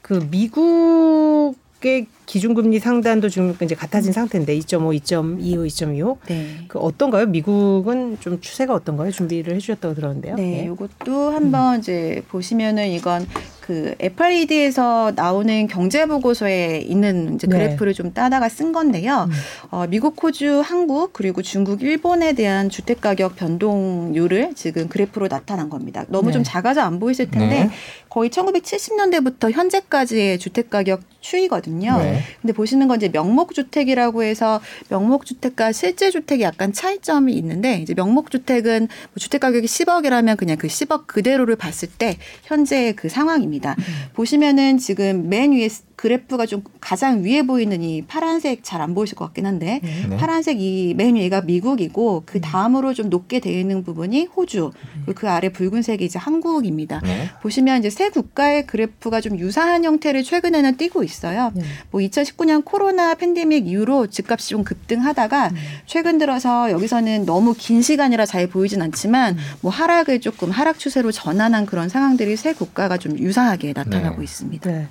[0.00, 6.16] 그 미국의 기준금리 상단도 지금 이제 같아진 상태인데 2.5, 2.25, 2.25.
[6.26, 6.46] 네.
[6.68, 7.26] 그 어떤가요?
[7.26, 9.12] 미국은 좀 추세가 어떤가요?
[9.12, 10.34] 준비를 해주셨다고 들었는데요.
[10.34, 10.64] 네, 네.
[10.64, 11.80] 이것도 한번 음.
[11.80, 13.26] 이제 보시면은 이건
[13.60, 17.58] 그 FRED에서 나오는 경제 보고서에 있는 이제 네.
[17.58, 17.96] 그래프를 네.
[17.96, 19.28] 좀 따다가 쓴 건데요.
[19.28, 19.32] 음.
[19.70, 26.04] 어, 미국, 호주, 한국 그리고 중국, 일본에 대한 주택 가격 변동률을 지금 그래프로 나타난 겁니다.
[26.08, 26.34] 너무 네.
[26.34, 27.70] 좀 작아서 안 보이실 텐데 네.
[28.08, 31.98] 거의 1970년대부터 현재까지의 주택 가격 추이거든요.
[32.16, 32.22] 네.
[32.42, 37.94] 근데 보시는 건 이제 명목 주택이라고 해서 명목 주택과 실제 주택이 약간 차이점이 있는데 이제
[37.94, 43.76] 명목 주택은 뭐 주택 가격이 10억이라면 그냥 그 10억 그대로를 봤을 때 현재 그 상황입니다.
[43.78, 43.84] 음.
[44.14, 49.24] 보시면은 지금 맨 위에 그래프가 좀 가장 위에 보이는 이 파란색 잘 안 보이실 것
[49.26, 50.06] 같긴 한데 네.
[50.10, 50.16] 네.
[50.18, 52.40] 파란색 이 맨 위가 미국이고 그 음.
[52.42, 54.72] 다음으로 좀 높게 되어 있는 부분이 호주
[55.06, 55.12] 음.
[55.14, 57.00] 그 아래 붉은색이 이제 한국입니다.
[57.02, 57.30] 네.
[57.42, 61.52] 보시면 이제 세 국가의 그래프가 좀 유사한 형태를 최근에는 띠고 있어요.
[61.54, 61.62] 네.
[61.90, 65.56] 뭐 2019년 코로나 팬데믹 이후로 집값이 좀 급등하다가 음.
[65.86, 69.38] 최근 들어서 여기서는 너무 긴 시간이라 잘 보이진 않지만 음.
[69.60, 74.24] 뭐 하락을 조금 하락 추세로 전환한 그런 상황들이 세 국가가 좀 유사하게 나타나고 네.
[74.24, 74.70] 있습니다.
[74.70, 74.88] 네.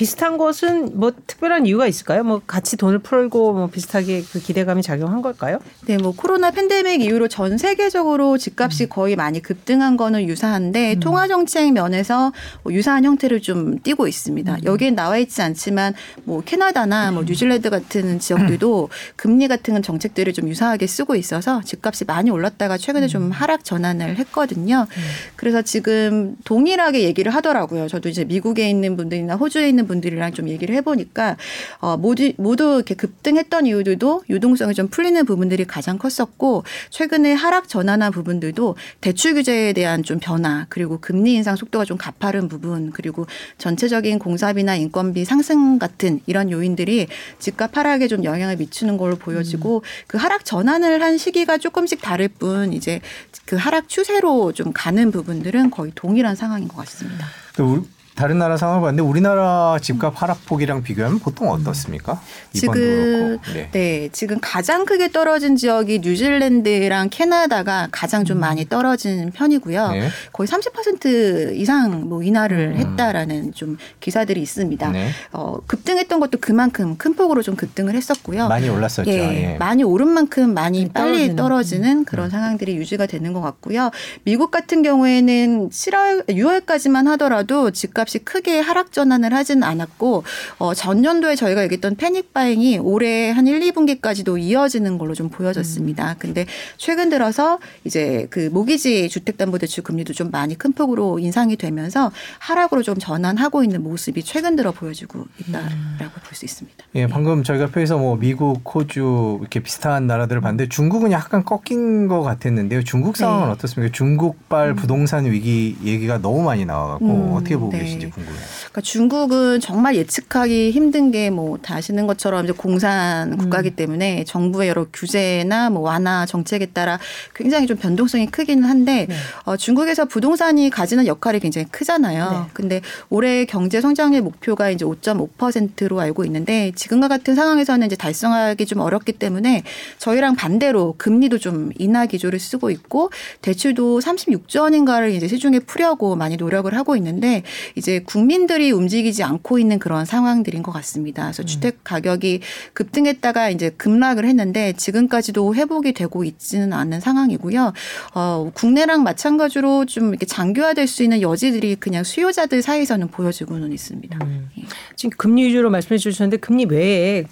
[0.00, 2.24] 비슷한 것은 뭐 특별한 이유가 있을까요?
[2.24, 5.58] 뭐 같이 돈을 풀고 뭐 비슷하게 그 기대감이 작용한 걸까요?
[5.84, 8.88] 네, 뭐 코로나 팬데믹 이후로 전 세계적으로 집값이 음.
[8.88, 11.00] 거의 많이 급등한 거는 유사한데 음.
[11.00, 12.32] 통화 정책 면에서
[12.62, 14.54] 뭐 유사한 형태를 좀 띠고 있습니다.
[14.54, 14.64] 음.
[14.64, 15.92] 여기에 나와 있지 않지만
[16.24, 17.26] 뭐 캐나다나 뭐 음.
[17.26, 23.24] 뉴질랜드 같은 지역들도 금리 같은 정책들을 좀 유사하게 쓰고 있어서 집값이 많이 올랐다가 최근에 좀
[23.24, 23.30] 음.
[23.32, 24.86] 하락 전환을 했거든요.
[24.88, 25.02] 음.
[25.36, 27.86] 그래서 지금 동일하게 얘기를 하더라고요.
[27.88, 31.36] 저도 이제 미국에 있는 분들이나 호주에 있는 분들이랑 좀 얘기를 해보니까
[31.80, 38.12] 어, 모두 모두 이렇게 급등했던 이유들도 유동성이 좀 풀리는 부분들이 가장 컸었고 최근에 하락 전환한
[38.12, 43.26] 부분들도 대출 규제에 대한 좀 변화 그리고 금리 인상 속도가 좀 가파른 부분 그리고
[43.58, 50.06] 전체적인 공사비나 인건비 상승 같은 이런 요인들이 집값 하락에 좀 영향을 미치는 걸로 보여지고 음.
[50.06, 53.00] 그 하락 전환을 한 시기가 조금씩 다를 뿐 이제
[53.44, 57.26] 그 하락 추세로 좀 가는 부분들은 거의 동일한 상황인 것 같습니다.
[57.54, 57.82] 그
[58.20, 62.20] 다른 나라 상황을 봤는데 우리나라 집값 하락폭이랑 비교하면 보통 어떻습니까?
[62.52, 63.70] 지금 네.
[63.72, 64.08] 네.
[64.12, 68.40] 지금 가장 크게 떨어진 지역이 뉴질랜드랑 캐나다가 가장 좀 음.
[68.40, 69.92] 많이 떨어진 편이고요.
[69.92, 70.08] 네.
[70.34, 72.76] 거의 30% 이상 뭐 인하를 음.
[72.76, 74.90] 했다라는 좀 기사들이 있습니다.
[74.90, 75.08] 네.
[75.32, 78.48] 어, 급등했던 것도 그만큼 큰 폭으로 좀 급등을 했었고요.
[78.48, 79.10] 많이 올랐었죠.
[79.10, 79.56] 예, 예.
[79.58, 82.30] 많이 오른 만큼 많이 빨리 떨어지는, 떨어지는 그런 음.
[82.30, 83.90] 상황들이 유지가 되는 것 같고요.
[84.24, 90.24] 미국 같은 경우에는 7월 6월까지만 하더라도 집값 집 값이 크게 하락 전환을 하진 않았고
[90.58, 96.12] 어, 전년도에 저희가 얘기했던 패닉 바잉이 올해 한 1, 2분기까지도 이어지는 걸로 좀 보여졌습니다.
[96.12, 96.14] 음.
[96.18, 96.46] 근데
[96.76, 102.96] 최근 들어서 이제 그 모기지 주택담보대출 금리도 좀 많이 큰 폭으로 인상이 되면서 하락으로 좀
[102.98, 106.20] 전환하고 있는 모습이 최근 들어 보여지고 있다라고 음.
[106.24, 106.84] 볼수 있습니다.
[106.96, 112.22] 예, 방금 저희가 표에서 뭐 미국, 호주 이렇게 비슷한 나라들을 봤는데 중국은 약간 꺾인 것
[112.22, 112.82] 같았는데요.
[112.82, 113.52] 중국 상황은 네.
[113.52, 113.92] 어떻습니까?
[113.92, 114.76] 중국발 음.
[114.76, 117.80] 부동산 위기 얘기가 너무 많이 나와갖고 음, 어떻게 보고 네.
[117.80, 117.89] 계시죠?
[117.92, 118.42] 있는지 궁금해요.
[118.58, 123.76] 그러니까 중국은 정말 예측하기 힘든 게 뭐 다 아시는 것처럼 이제 공산 국가이기 음.
[123.76, 126.98] 때문에 정부의 여러 규제나 뭐 완화 정책에 따라
[127.34, 129.14] 굉장히 좀 변동성이 크기는 한데 네.
[129.44, 132.30] 어, 중국에서 부동산이 가지는 역할이 굉장히 크잖아요.
[132.30, 132.50] 네.
[132.52, 138.80] 근데 올해 경제 성장률 목표가 이제 5.5%로 알고 있는데 지금과 같은 상황에서는 이제 달성하기 좀
[138.80, 139.62] 어렵기 때문에
[139.98, 143.10] 저희랑 반대로 금리도 좀 인하 기조를 쓰고 있고
[143.42, 147.42] 대출도 36조 원인가를 이제 시중에 풀려고 많이 노력을 하고 있는데
[147.80, 151.24] 이제 국민들이 움직이지 않고 있는 그런 상황들인 것 같습니다.
[151.24, 151.46] 그래서 음.
[151.46, 152.40] 주택 가격이
[152.74, 157.72] 급등했다가 이제 급락을 했는데 지금까지도 회복이 되고 있지는 않은 상황이고요.
[158.14, 164.18] 어, 국내랑 마찬가지로 좀 이렇게 장기화될 수 있는 여지들이 그냥 수요자들 사이에서는 보여지고는 있습니다.
[164.22, 164.48] 음.
[164.58, 164.62] 예.
[164.94, 167.24] 지금 금리 위주로 말씀해 주셨는데 금리 외에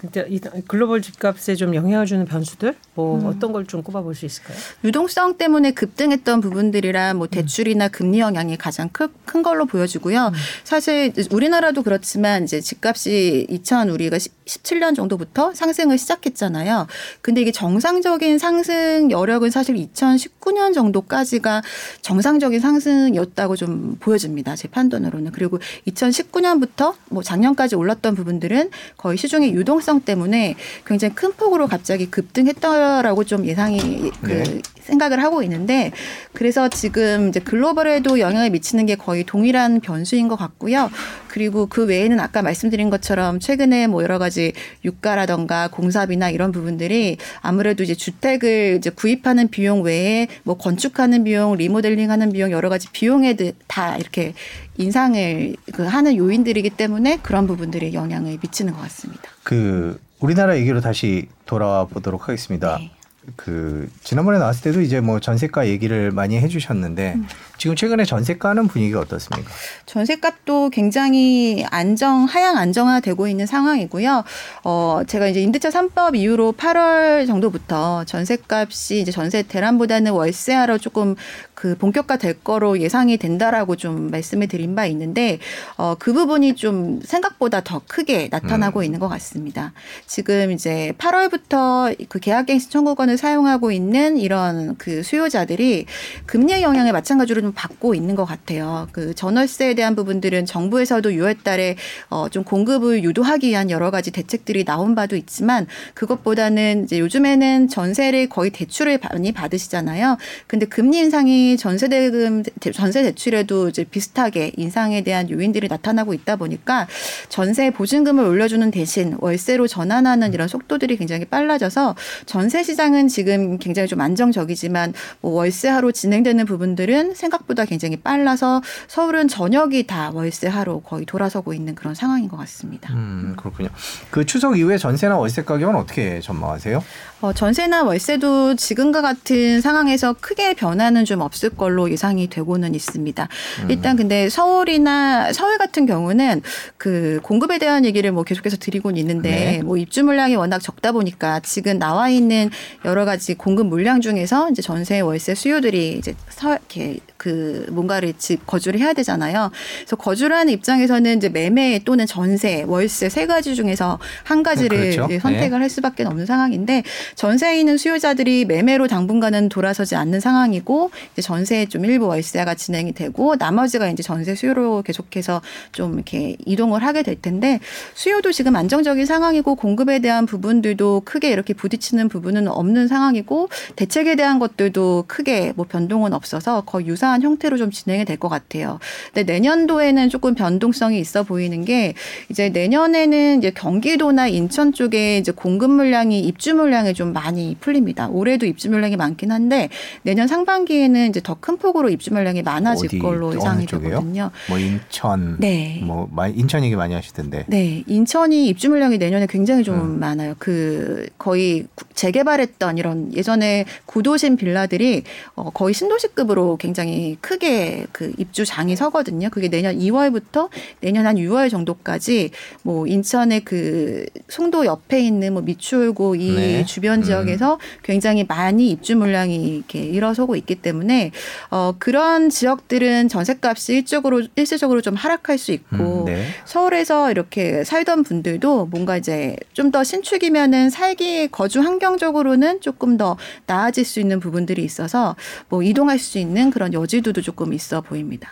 [0.67, 3.25] 글로벌 집값에 좀 영향을 주는 변수들 뭐 음.
[3.25, 4.57] 어떤 걸 좀 꼽아볼 수 있을까요?
[4.83, 7.29] 유동성 때문에 급등했던 부분들이라 뭐 음.
[7.29, 10.31] 대출이나 금리 영향이 가장 큰, 큰 걸로 보여지고요.
[10.39, 10.63] 음.
[10.63, 16.87] 사실 우리나라도 그렇지만 이제 집값이 2000 우리가 17년 정도부터 상승을 시작했잖아요.
[17.21, 21.61] 근데 이게 정상적인 상승 여력은 사실 2019년 정도까지가
[22.01, 24.55] 정상적인 상승이었다고 좀 보여집니다.
[24.55, 25.31] 제 판단으로는.
[25.31, 33.23] 그리고 2019년부터 뭐 작년까지 올랐던 부분들은 거의 시중의 유동성 때문에 굉장히 큰 폭으로 갑자기 급등했다라고
[33.25, 34.61] 좀 예상이 그 네.
[34.89, 35.91] 생각을 하고 있는데
[36.33, 40.89] 그래서 지금 이제 글로벌에도 영향을 미치는 게 거의 동일한 변수인 것 같고요.
[41.27, 44.53] 그리고 그 외에는 아까 말씀드린 것처럼 최근에 뭐 여러 가지
[44.85, 52.31] 유가라던가 공사비나 이런 부분들이 아무래도 이제 주택을 이제 구입하는 비용 외에 뭐 건축하는 비용, 리모델링하는
[52.31, 53.35] 비용 여러 가지 비용에
[53.67, 54.33] 다 이렇게
[54.77, 59.23] 인상을 그 하는 요인들이기 때문에 그런 부분들이 영향을 미치는 것 같습니다.
[59.43, 62.77] 그 우리나라 얘기로 다시 돌아와 보도록 하겠습니다.
[62.77, 62.91] 네.
[63.35, 67.27] 그 지난번에 나왔을 때도 이제 뭐 전세가 얘기를 많이 해주셨는데 음.
[67.57, 69.49] 지금 최근에 전세가는 분위기가 어떻습니까?
[69.85, 74.23] 전세값도 굉장히 안정 하향 안정화되고 있는 상황이고요.
[74.63, 81.15] 어 제가 이제 임대차 3법 이후로 8월 정도부터 전세값이 이제 전세 대란보다는 월세화로 조금
[81.59, 85.39] 그 본격화 될 거로 예상이 된다라고 좀 말씀을 드린 바 있는데
[85.75, 88.83] 어 그 부분이 좀 생각보다 더 크게 나타나고 음.
[88.85, 89.73] 있는 것 같습니다.
[90.05, 95.85] 지금 이제 8월부터 그 계약갱신 청구권을 사용하고 있는 이런 그 수요자들이
[96.25, 98.87] 금리의 영향을 마찬가지로 좀 받고 있는 것 같아요.
[98.93, 101.75] 그 전월세에 대한 부분들은 정부에서도 6월달에
[102.09, 108.29] 어 좀 공급을 유도하기 위한 여러 가지 대책들이 나온 바도 있지만 그것보다는 이제 요즘에는 전세를
[108.29, 110.17] 거의 대출을 많이 받으시잖아요.
[110.47, 116.87] 근데 금리 인상이 전세 대금 전세 대출에도 이제 비슷하게 인상에 대한 요인들이 나타나고 있다 보니까
[117.29, 124.01] 전세 보증금을 올려주는 대신 월세로 전환하는 이런 속도들이 굉장히 빨라져서 전세 시장은 지금 굉장히 좀
[124.01, 131.75] 안정적이지만 뭐 월세하로 진행되는 부분들은 생각보다 굉장히 빨라서 서울은 전역이 다 월세하로 거의 돌아서고 있는
[131.75, 132.93] 그런 상황인 것 같습니다.
[132.93, 133.69] 음 그렇군요.
[134.09, 136.83] 그 추석 이후에 전세나 월세 가격은 어떻게 전망하세요?
[137.21, 143.27] 어, 전세나 월세도 지금과 같은 상황에서 크게 변화는 좀 없을 걸로 예상이 되고는 있습니다.
[143.63, 143.71] 음.
[143.71, 146.41] 일단 근데 서울이나 서울 같은 경우는
[146.77, 149.61] 그 공급에 대한 얘기를 뭐 계속해서 드리고 있는데 네.
[149.63, 152.49] 뭐 입주 물량이 워낙 적다 보니까 지금 나와 있는
[152.85, 158.47] 여러 가지 공급 물량 중에서 이제 전세 월세 수요들이 이제 서, 이렇게 그 뭔가를 집
[158.47, 159.51] 거주를 해야 되잖아요.
[159.79, 165.19] 그래서 거주를 하는 입장에서는 이제 매매 또는 전세, 월세 세 가지 중에서 한 가지를 그렇죠.
[165.19, 165.63] 선택을 네.
[165.63, 166.83] 할 수밖에 없는 상황인데
[167.15, 173.35] 전세에 있는 수요자들이 매매로 당분간은 돌아서지 않는 상황이고 이제 전세 좀 일부 월세가 진행이 되고
[173.35, 175.41] 나머지가 이제 전세 수요로 계속해서
[175.73, 177.59] 좀 이렇게 이동을 하게 될 텐데
[177.95, 184.39] 수요도 지금 안정적인 상황이고 공급에 대한 부분들도 크게 이렇게 부딪히는 부분은 없는 상황이고 대책에 대한
[184.39, 188.79] 것들도 크게 뭐 변동은 없어서 거의 유사 유사한 형태로 좀 진행이 될 것 같아요.
[189.13, 191.93] 근데 내년도에는 조금 변동성이 있어 보이는 게
[192.27, 198.09] 이제 내년에는 이제 경기도나 인천 쪽에 이제 공급 물량이 입주 물량이 좀 많이 풀립니다.
[198.09, 199.69] 올해도 입주 물량이 많긴 한데
[200.01, 204.31] 내년 상반기에는 이제 더 큰 폭으로 입주 물량이 많아질 어디, 걸로 예상이 되거든요.
[204.49, 207.45] 뭐 인천, 네, 뭐 인천 얘기 많이 하시던데.
[207.47, 209.99] 네, 인천이 입주 물량이 내년에 굉장히 좀 음.
[209.99, 210.35] 많아요.
[210.37, 215.03] 그 거의 재개발했던 이런 예전에 구도심 빌라들이
[215.35, 219.29] 어 거의 신도시급으로 굉장히 크게 그 입주장이 서거든요.
[219.29, 220.49] 그게 내년 2월부터
[220.81, 222.31] 내년 한 6월 정도까지
[222.63, 226.65] 뭐 인천의 그 송도 옆에 있는 뭐 미추홀고 이 네.
[226.65, 227.59] 주변 지역에서 음.
[227.83, 231.08] 굉장히 많이 입주 물량이 이렇게 일어서고 있기 때문에
[231.51, 236.25] 어 그런 지역들은 전셋값이 일적으로 일시적으로 좀 하락할 수 있고 음, 네.
[236.45, 243.85] 서울에서 이렇게 살던 분들도 뭔가 이제 좀 더 신축이면은 살기 거주 환경적으로는 조금 더 나아질
[243.85, 245.15] 수 있는 부분들이 있어서
[245.47, 248.29] 뭐 이동할 수 있는 그런 여 여지도도 조금 있어 보입니다.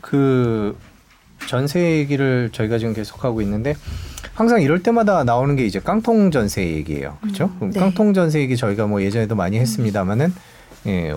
[0.00, 0.76] 그
[1.46, 3.76] 전세 얘기를 저희가 지금 계속하고 있는데
[4.34, 7.18] 항상 이럴 때마다 나오는 게 이제 깡통 전세 얘기예요.
[7.20, 7.50] 그렇죠?
[7.62, 7.80] 음, 네.
[7.80, 10.32] 깡통 전세 얘기 저희가 뭐 예전에도 많이 했습니다마는
[10.86, 11.14] 예,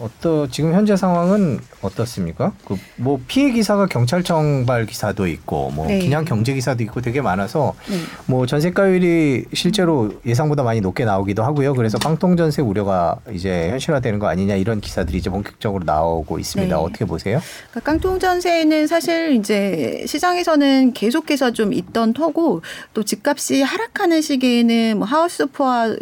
[0.00, 2.52] 어떠 지금 현재 상황은 어떻습니까?
[2.66, 6.00] 그 뭐 피해 기사가 경찰청발 기사도 있고 뭐 네.
[6.00, 7.96] 그냥 경제 기사도 있고 되게 많아서 네.
[8.26, 11.74] 뭐 전세가율이 실제로 예상보다 많이 높게 나오기도 하고요.
[11.74, 16.76] 그래서 깡통 전세 우려가 이제 현실화되는 거 아니냐 이런 기사들이 이제 본격적으로 나오고 있습니다.
[16.76, 16.82] 네.
[16.82, 17.40] 어떻게 보세요?
[17.70, 25.06] 그러니까 깡통 전세는 사실 이제 시장에서는 계속해서 좀 있던 터고 또 집값이 하락하는 시기에는 뭐
[25.06, 25.96] 하우스포와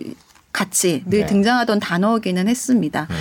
[0.52, 1.26] 같이 늘 네.
[1.26, 3.06] 등장하던 단어기는 했습니다.
[3.10, 3.16] 음.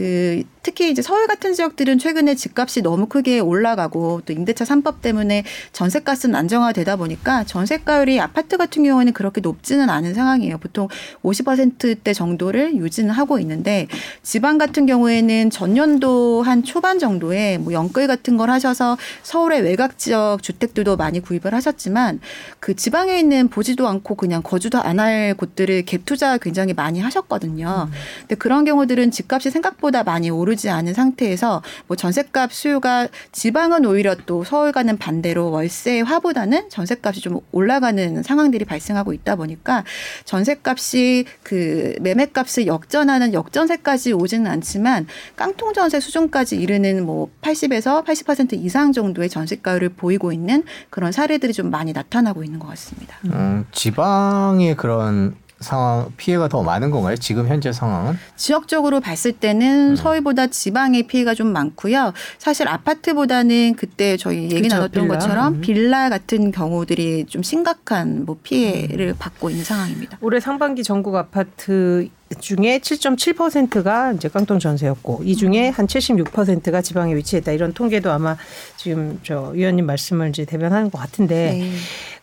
[0.00, 5.42] 그 특히 이제 서울 같은 지역들은 최근에 집값이 너무 크게 올라가고 또 임대차 3법 때문에
[5.72, 10.58] 전세가스는 안정화되다 보니까 전세가율이 아파트 같은 경우는 그렇게 높지는 않은 상황이에요.
[10.58, 10.88] 보통
[11.24, 13.88] 50%대 정도를 유지는 하고 있는데
[14.22, 20.42] 지방 같은 경우에는 전년도 한 초반 정도에 뭐 연끌 같은 걸 하셔서 서울의 외곽 지역
[20.42, 22.20] 주택들도 많이 구입을 하셨지만
[22.60, 27.88] 그 지방에 있는 보지도 않고 그냥 거주도 안 할 곳들을 갭 투자 굉장히 많이 하셨거든요.
[27.88, 27.92] 음.
[28.20, 34.14] 근데 그런 경우들은 집값이 생각보다 서울보다 많이 오르지 않은 상태에서 뭐 전셋값 수요가 지방은 오히려
[34.26, 39.84] 또 서울과는 반대로 월세 화보다는 전셋값이 좀 올라가는 상황들이 발생하고 있다 보니까
[40.24, 48.92] 전셋값이 그 매매값을 역전하는 역전세까지 오지는 않지만 깡통 전세 수준까지 이르는 뭐 80에서 80% 이상
[48.92, 53.16] 정도의 전세가율을 보이고 있는 그런 사례들이 좀 많이 나타나고 있는 것 같습니다.
[53.26, 55.34] 음, 지방의 그런
[55.70, 57.16] 상황 피해가 더 많은 건가요?
[57.16, 58.18] 지금 현재 상황은?
[58.36, 59.96] 지역적으로 봤을 때는 음.
[59.96, 62.12] 서울보다 지방의 피해가 좀 많고요.
[62.38, 65.18] 사실 아파트보다는 그때 저희 얘기 그쵸, 나눴던 빌라.
[65.18, 65.60] 것처럼 음.
[65.60, 69.14] 빌라 같은 경우들이 좀 심각한 뭐 피해를 음.
[69.18, 70.18] 받고 있는 상황입니다.
[70.22, 77.50] 올해 상반기 전국 아파트 중에 7.7%가 이제 깡통 전세였고 이 중에 한 76%가 지방에 위치했다
[77.50, 78.36] 이런 통계도 아마
[78.76, 81.72] 지금 저 위원님 말씀을 이제 대변하는 것 같은데 네.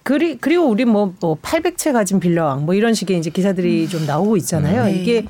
[0.04, 3.88] 그리 그리고 우리 뭐뭐 뭐 800채 뭐 가진 빌라왕 뭐 이런 식의 이제 기사들이 음.
[3.90, 4.86] 좀 나오고 있잖아요.
[4.86, 4.94] 네.
[4.94, 5.26] 이게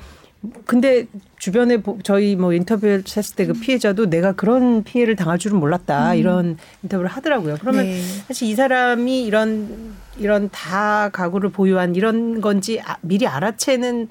[0.66, 1.08] 근데
[1.40, 6.18] 주변에 저희 뭐 인터뷰를 했을 때 그 피해자도 내가 그런 피해를 당할 줄은 몰랐다 음.
[6.18, 7.58] 이런 인터뷰를 하더라고요.
[7.60, 8.00] 그러면 네.
[8.28, 14.08] 사실 이 사람이 이런 이런 다 가구를 보유한 이런 건지 아, 미리 알아채는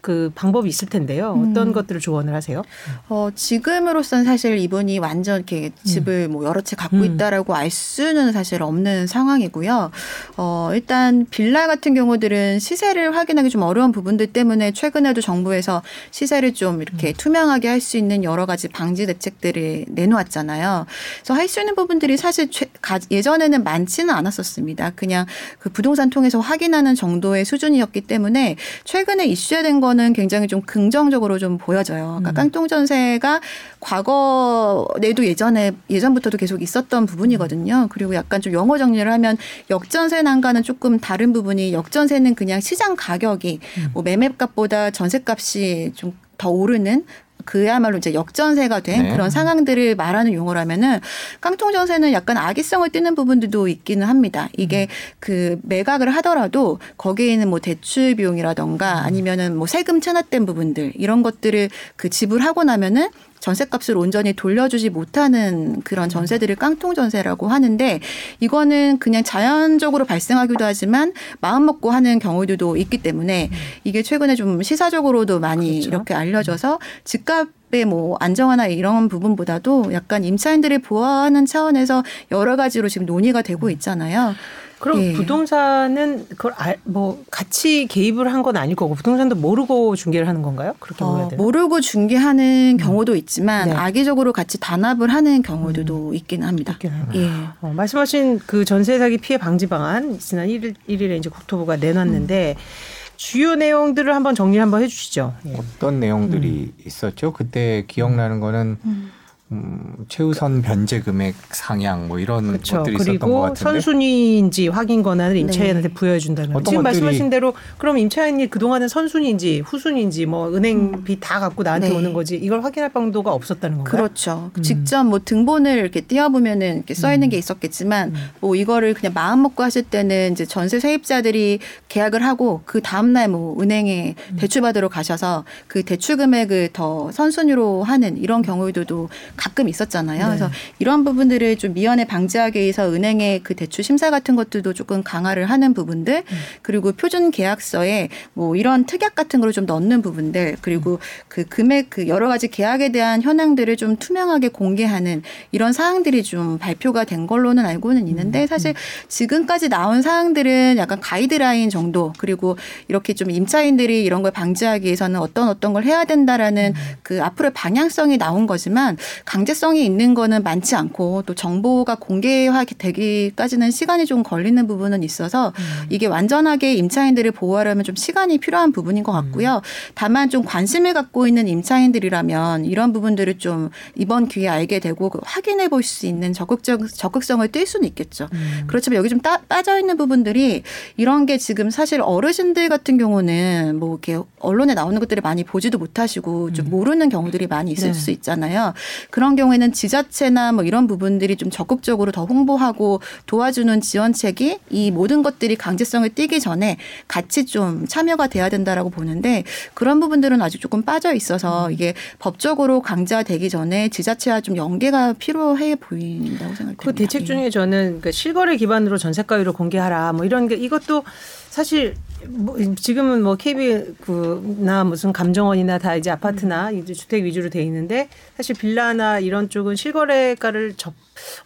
[0.00, 1.30] 그 방법이 있을 텐데요.
[1.30, 1.72] 어떤 음.
[1.72, 2.62] 것들을 조언을 하세요?
[3.08, 6.32] 어, 지금으로선 사실 이분이 완전 이렇게 집을 음.
[6.32, 7.04] 뭐 여러 채 갖고 음.
[7.04, 9.90] 있다라고 알 수는 사실 없는 상황이고요.
[10.36, 15.82] 어, 일단 빌라 같은 경우들은 시세를 확인하기 좀 어려운 부분들 때문에 최근에도 정부에서
[16.12, 17.14] 시세를 좀 이렇게 음.
[17.16, 20.86] 투명하게 할 수 있는 여러 가지 방지 대책들을 내놓았잖아요.
[21.20, 24.92] 그래서 할 수 있는 부분들이 사실 최, 가, 예전에는 많지는 않았었습니다.
[24.96, 25.24] 그냥
[25.58, 31.56] 그 부동산 통해서 확인하는 정도의 수준이었기 때문에 최근에 이슈화된 건 거는 굉장히 좀 긍정적으로 좀
[31.56, 32.18] 보여져요.
[32.18, 32.34] 그러니까 음.
[32.34, 33.40] 깡통 전세가
[33.80, 37.88] 과거에도 예전에 예전부터도 계속 있었던 부분이거든요.
[37.90, 39.38] 그리고 약간 좀 영어 정리를 하면
[39.70, 43.90] 역전세 난과는 조금 다른 부분이 역전세는 그냥 시장 가격이 음.
[43.94, 47.04] 뭐 매매값보다 전세값이 좀더 오르는
[47.48, 49.12] 그야말로 이제 역전세가 된 네.
[49.12, 51.00] 그런 상황들을 말하는 용어라면은
[51.40, 54.50] 깡통 전세는 약간 악의성을 띠는 부분들도 있기는 합니다.
[54.54, 55.16] 이게 음.
[55.18, 59.06] 그 매각을 하더라도 거기에 있는 뭐 대출 비용이라던가 음.
[59.06, 63.08] 아니면은 뭐 세금 체납된 부분들 이런 것들을 그 지불하고 나면은
[63.48, 68.00] 전세값을 온전히 돌려주지 못하는 그런 전세들을 깡통 전세라고 하는데
[68.40, 73.50] 이거는 그냥 자연적으로 발생하기도 하지만 마음 먹고 하는 경우들도 있기 때문에
[73.84, 75.88] 이게 최근에 좀 시사적으로도 많이 그렇죠.
[75.88, 77.48] 이렇게 알려져서 집값
[77.86, 82.02] 뭐 안정화나 이런 부분보다도 약간 임차인들을 보호하는 차원에서
[82.32, 84.34] 여러 가지로 지금 논의가 되고 있잖아요.
[84.78, 85.12] 그럼 예.
[85.12, 90.74] 부동산은 그걸 알, 뭐 같이 개입을 한 건 아닐 거고 부동산도 모르고 중개를 하는 건가요?
[90.78, 91.42] 그렇게 어, 보야 되나?
[91.42, 92.76] 모르고 중개하는 음.
[92.76, 93.74] 경우도 있지만 네.
[93.74, 96.14] 악의적으로 같이 단합을 하는 경우들도 음.
[96.14, 96.78] 있기는 합니다.
[97.16, 97.28] 예.
[97.60, 102.97] 어, 말씀하신 그 전세 사기 피해 방지 방안 지난 1일 1일에 이제 국토부가 내놨는데 음.
[103.18, 105.34] 주요 내용들을 한번 정리 한번 해주시죠.
[105.46, 105.54] 예.
[105.56, 106.82] 어떤 내용들이 음.
[106.86, 107.32] 있었죠?
[107.32, 109.10] 그때 기억나는 거는 음.
[109.52, 112.78] 음, 최우선 변제 금액 상향 뭐 이런 그렇죠.
[112.78, 115.40] 것들이 있었던 것 같은데 선순위인지 확인 권한을 네.
[115.40, 115.94] 임차인한테 네.
[115.94, 121.20] 부여해 준다면 지금 말씀하신 대로 그럼 임차인이 그동안은 선순위인지 후순위인지 뭐 은행비 음.
[121.20, 121.94] 다 갖고 나한테 네.
[121.94, 123.90] 오는 거지 이걸 확인할 방도가 없었다는 건가요?
[124.02, 124.50] 그렇죠.
[124.56, 124.62] 음.
[124.62, 127.30] 직접 뭐 등본을 이렇게 띄워보면은 이렇게 써 있는 음.
[127.30, 128.14] 게 있었겠지만 음.
[128.40, 133.28] 뭐 이거를 그냥 마음 먹고 하실 때는 이제 전세 세입자들이 계약을 하고 그 다음 날
[133.28, 134.36] 뭐 은행에 음.
[134.36, 139.08] 대출 받으러 가셔서 그 대출 금액을 더 선순위로 하는 이런 경우들도
[139.38, 140.18] 가끔 있었잖아요.
[140.18, 140.24] 네.
[140.26, 145.46] 그래서 이런 부분들을 좀 미연에 방지하기 위해서 은행의 그 대출 심사 같은 것들도 조금 강화를
[145.46, 146.38] 하는 부분들 음.
[146.62, 150.98] 그리고 표준 계약서에 뭐 이런 특약 같은 걸 좀 넣는 부분들 그리고 음.
[151.28, 155.22] 그 금액 그 여러 가지 계약에 대한 현황들을 좀 투명하게 공개하는
[155.52, 158.46] 이런 사항들이 좀 발표가 된 걸로는 알고는 있는데 음.
[158.46, 158.74] 사실
[159.08, 162.56] 지금까지 나온 사항들은 약간 가이드라인 정도 그리고
[162.88, 168.18] 이렇게 좀 임차인들이 이런 걸 방지하기 위해서는 어떤 어떤 걸 해야 된다라는 그 앞으로의 방향성이
[168.18, 168.96] 나온 거지만
[169.28, 175.86] 강제성이 있는 거는 많지 않고 또 정보가 공개되기까지는 시간이 좀 걸리는 부분은 있어서 음.
[175.90, 179.56] 이게 완전하게 임차인들을 보호하려면 좀 시간이 필요한 부분인 것 같고요.
[179.56, 179.60] 음.
[179.94, 185.68] 다만 좀 관심을 갖고 있는 임차인들이라면 이런 부분들을 좀 이번 기회에 알게 되고 그 확인해
[185.68, 188.28] 볼 수 있는 적극적 적극성을 띨 수는 있겠죠.
[188.32, 188.64] 음.
[188.66, 190.62] 그렇지만 여기 좀 따, 빠져 있는 부분들이
[190.96, 196.52] 이런 게 지금 사실 어르신들 같은 경우는 뭐 이렇게 언론에 나오는 것들을 많이 보지도 못하시고
[196.52, 196.70] 좀 음.
[196.70, 197.94] 모르는 경우들이 많이 있을 네.
[197.94, 198.74] 수 있잖아요.
[199.18, 205.56] 그런 경우에는 지자체나 뭐 이런 부분들이 좀 적극적으로 더 홍보하고 도와주는 지원책이 이 모든 것들이
[205.56, 206.76] 강제성을 띠기 전에
[207.08, 209.42] 같이 좀 참여가 돼야 된다라고 보는데
[209.74, 211.72] 그런 부분들은 아직 조금 빠져 있어서 음.
[211.72, 216.84] 이게 법적으로 강제화되기 전에 지자체와 좀 연계가 필요해 보인다고 생각합니다.
[216.84, 221.02] 그 대책 중에 저는 그 실거래 기반으로 전세가율을 공개하라 뭐 이런 게 이것도
[221.50, 228.08] 사실 뭐 지금은 뭐 KB나 무슨 감정원이나 다 이제 아파트나 이제 주택 위주로 돼 있는데
[228.36, 230.94] 사실 빌라나 이런 쪽은 실거래가를 접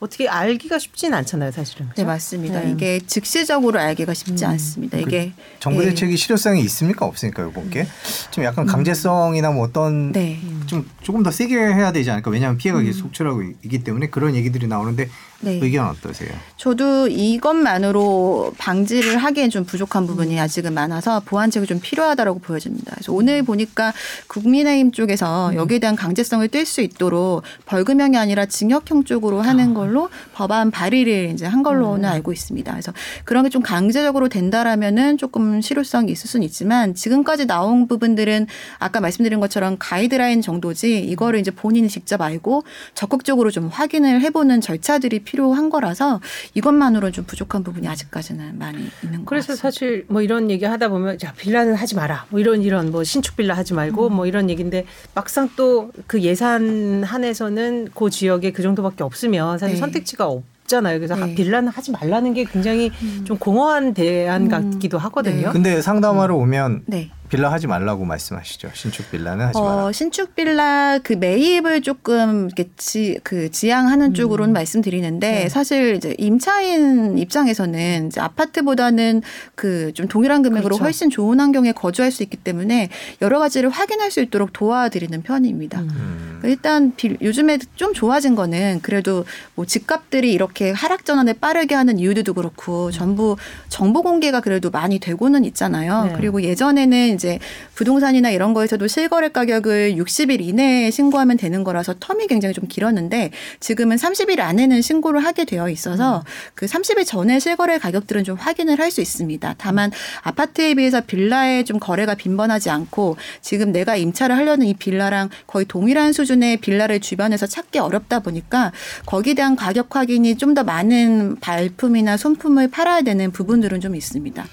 [0.01, 1.87] 어떻게 알기가 쉽진 않잖아요, 사실은.
[1.87, 2.03] 그렇죠?
[2.03, 2.61] 네, 맞습니다.
[2.61, 2.71] 네.
[2.71, 4.51] 이게 즉시적으로 알기가 쉽지 음.
[4.51, 4.99] 않습니다.
[4.99, 5.89] 이게 그 정부 예.
[5.89, 7.87] 대책이 실효성이 있습니까, 없습니까, 이번 게?
[8.31, 10.41] 좀 약간 강제성이나 뭐 어떤 네.
[10.67, 12.31] 좀 조금 더 세게 해야 되지 않을까?
[12.31, 13.03] 왜냐하면 피해가 계속 음.
[13.03, 15.09] 속출하고 있기 때문에 그런 얘기들이 나오는데
[15.43, 15.59] 네.
[15.61, 16.31] 의견 어떠세요?
[16.57, 20.39] 저도 이것만으로 방지를 하기엔 좀 부족한 부분이 음.
[20.39, 22.93] 아직은 많아서 보완책이 좀 필요하다고 보여집니다.
[22.95, 23.93] 그래서 오늘 보니까
[24.29, 25.57] 국민의힘 쪽에서 음.
[25.57, 29.75] 여기에 대한 강제성을 뗄수 있도록 벌금형이 아니라 징역형 쪽으로 하는 아.
[29.75, 32.13] 걸로 법안 발의를 이제 한 걸로는 음.
[32.13, 32.73] 알고 있습니다.
[32.73, 32.93] 그래서
[33.25, 38.47] 그런 게 좀 강제적으로 된다라면은 조금 실효성이 있을 수는 있지만 지금까지 나온 부분들은
[38.79, 45.19] 아까 말씀드린 것처럼 가이드라인 정도지 이거를 이제 본인이 직접 알고 적극적으로 좀 확인을 해보는 절차들이
[45.25, 46.21] 필요한 거라서
[46.55, 49.55] 이것만으로 좀 부족한 부분이 아직까지는 많이 있는 것 그래서.
[49.55, 53.37] 사실 뭐 이런 얘기 하다 보면 자 빌라는 하지 마라 뭐 이런 이런 뭐 신축
[53.37, 54.15] 빌라 하지 말고 음.
[54.15, 59.81] 뭐 이런 얘기인데 막상 또 그 예산 한에서는 그 지역에 그 정도밖에 없으면 사실 네.
[59.81, 60.45] 선택지가 없.
[60.65, 60.99] 잖아요.
[60.99, 61.35] 그래서 네.
[61.35, 63.25] 빌라는 하지 말라는 게 굉장히 음.
[63.27, 64.49] 좀 공허한 대안 음.
[64.49, 65.49] 같기도 하거든요.
[65.49, 65.53] 네.
[65.53, 67.11] 근데 상담하러 오면 네.
[67.33, 68.71] 빌라 하지 말라고 말씀하시죠.
[68.75, 69.87] 신축 빌라는 하지 마라.
[69.87, 74.15] 어, 신축 빌라 그 매입을 조금 이렇게 지, 그 지향하는 음.
[74.15, 75.49] 쪽으로는 말씀드리는데 네.
[75.49, 79.23] 사실 이제 임차인 입장에서는 이제 아파트보다는
[79.55, 80.85] 그 좀 동일한 금액으로 그렇죠.
[80.85, 82.89] 훨씬 좋은 환경에 거주할 수 있기 때문에
[83.21, 85.81] 여러 가지를 확인할 수 있도록 도와드리는 편입니다.
[85.81, 86.41] 음.
[86.45, 89.25] 일단 빌, 요즘에 좀 좋아진 거는 그래도
[89.55, 93.37] 뭐 집값들이 이렇게 하락 전환을 빠르게 하는 이유도 그렇고 전부
[93.69, 96.05] 정보 공개가 그래도 많이 되고는 있잖아요.
[96.05, 96.13] 네.
[96.17, 97.39] 그리고 예전에는 이제
[97.77, 103.97] 부동산이나 이런 거에서도 실거래 가격을 60일 이내에 신고하면 되는 거라서 텀이 굉장히 좀 길었는데 지금은
[103.97, 106.23] 30일 안에는 신고를 하게 되어 있어서 음.
[106.55, 109.55] 그 30일 전에 실거래 가격들은 좀 확인을 할 수 있습니다.
[109.57, 109.91] 다만
[110.23, 116.13] 아파트에 비해서 빌라에 좀 거래가 빈번하지 않고 지금 내가 임차를 하려는 이 빌라랑 거의 동일한
[116.13, 118.71] 수준의 빌라를 주변에서 찾기 어렵다 보니까
[119.07, 124.45] 거기에 대한 가격 확인이 좀 더 많은 발품이나 손품을 팔아야 되는 부분들은 좀 있습니다.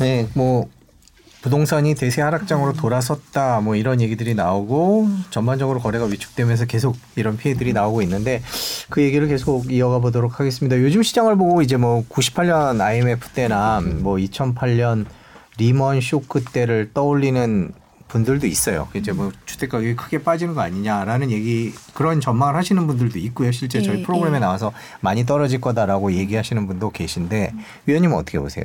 [0.00, 0.68] 네, 뭐
[1.46, 8.02] 부동산이 대세 하락장으로 돌아섰다 뭐 이런 얘기들이 나오고 전반적으로 거래가 위축되면서 계속 이런 피해들이 나오고
[8.02, 8.42] 있는데
[8.90, 10.76] 그 얘기를 계속 이어가 보도록 하겠습니다.
[10.80, 15.04] 요즘 시장을 보고 이제 뭐 98년 IMF 때나 뭐 2008년
[15.56, 17.72] 리먼 쇼크 때를 떠올리는
[18.08, 18.88] 분들도 있어요.
[18.94, 23.52] 이제 뭐 주택 가격이 크게 빠지는 거 아니냐라는 얘기 그런 전망을 하시는 분들도 있고요.
[23.52, 24.40] 실제 저희 예, 프로그램에 예.
[24.40, 27.52] 나와서 많이 떨어질 거다라고 얘기하시는 분도 계신데
[27.86, 28.64] 위원님은 어떻게 보세요?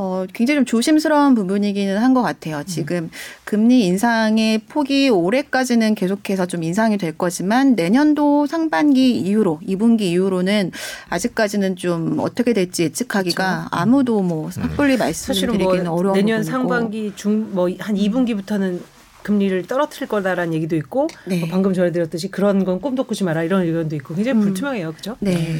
[0.00, 2.62] 어, 굉장히 좀 조심스러운 부분이기는 한 것 같아요.
[2.66, 3.10] 지금 음.
[3.44, 10.70] 금리 인상의 폭이 올해까지는 계속해서 좀 인상이 될 거지만 내년도 상반기 이후로 2분기 이후로는
[11.10, 13.68] 아직까지는 좀 어떻게 될지 예측하기가 그렇죠.
[13.72, 14.98] 아무도 뭐 섣불리 음.
[15.00, 16.50] 말씀드리기는 뭐 어려운 내년 부분이고.
[16.50, 18.80] 상반기 중 뭐 한 2분기부터는
[19.24, 21.40] 금리를 떨어뜨릴 거다라는 얘기도 있고 네.
[21.40, 24.42] 뭐 방금 전해드렸듯이 그런 건 꿈도 꾸지 마라 이런 의견도 있고 굉장히 음.
[24.42, 25.16] 불투명해요, 그렇죠?
[25.20, 25.56] 네.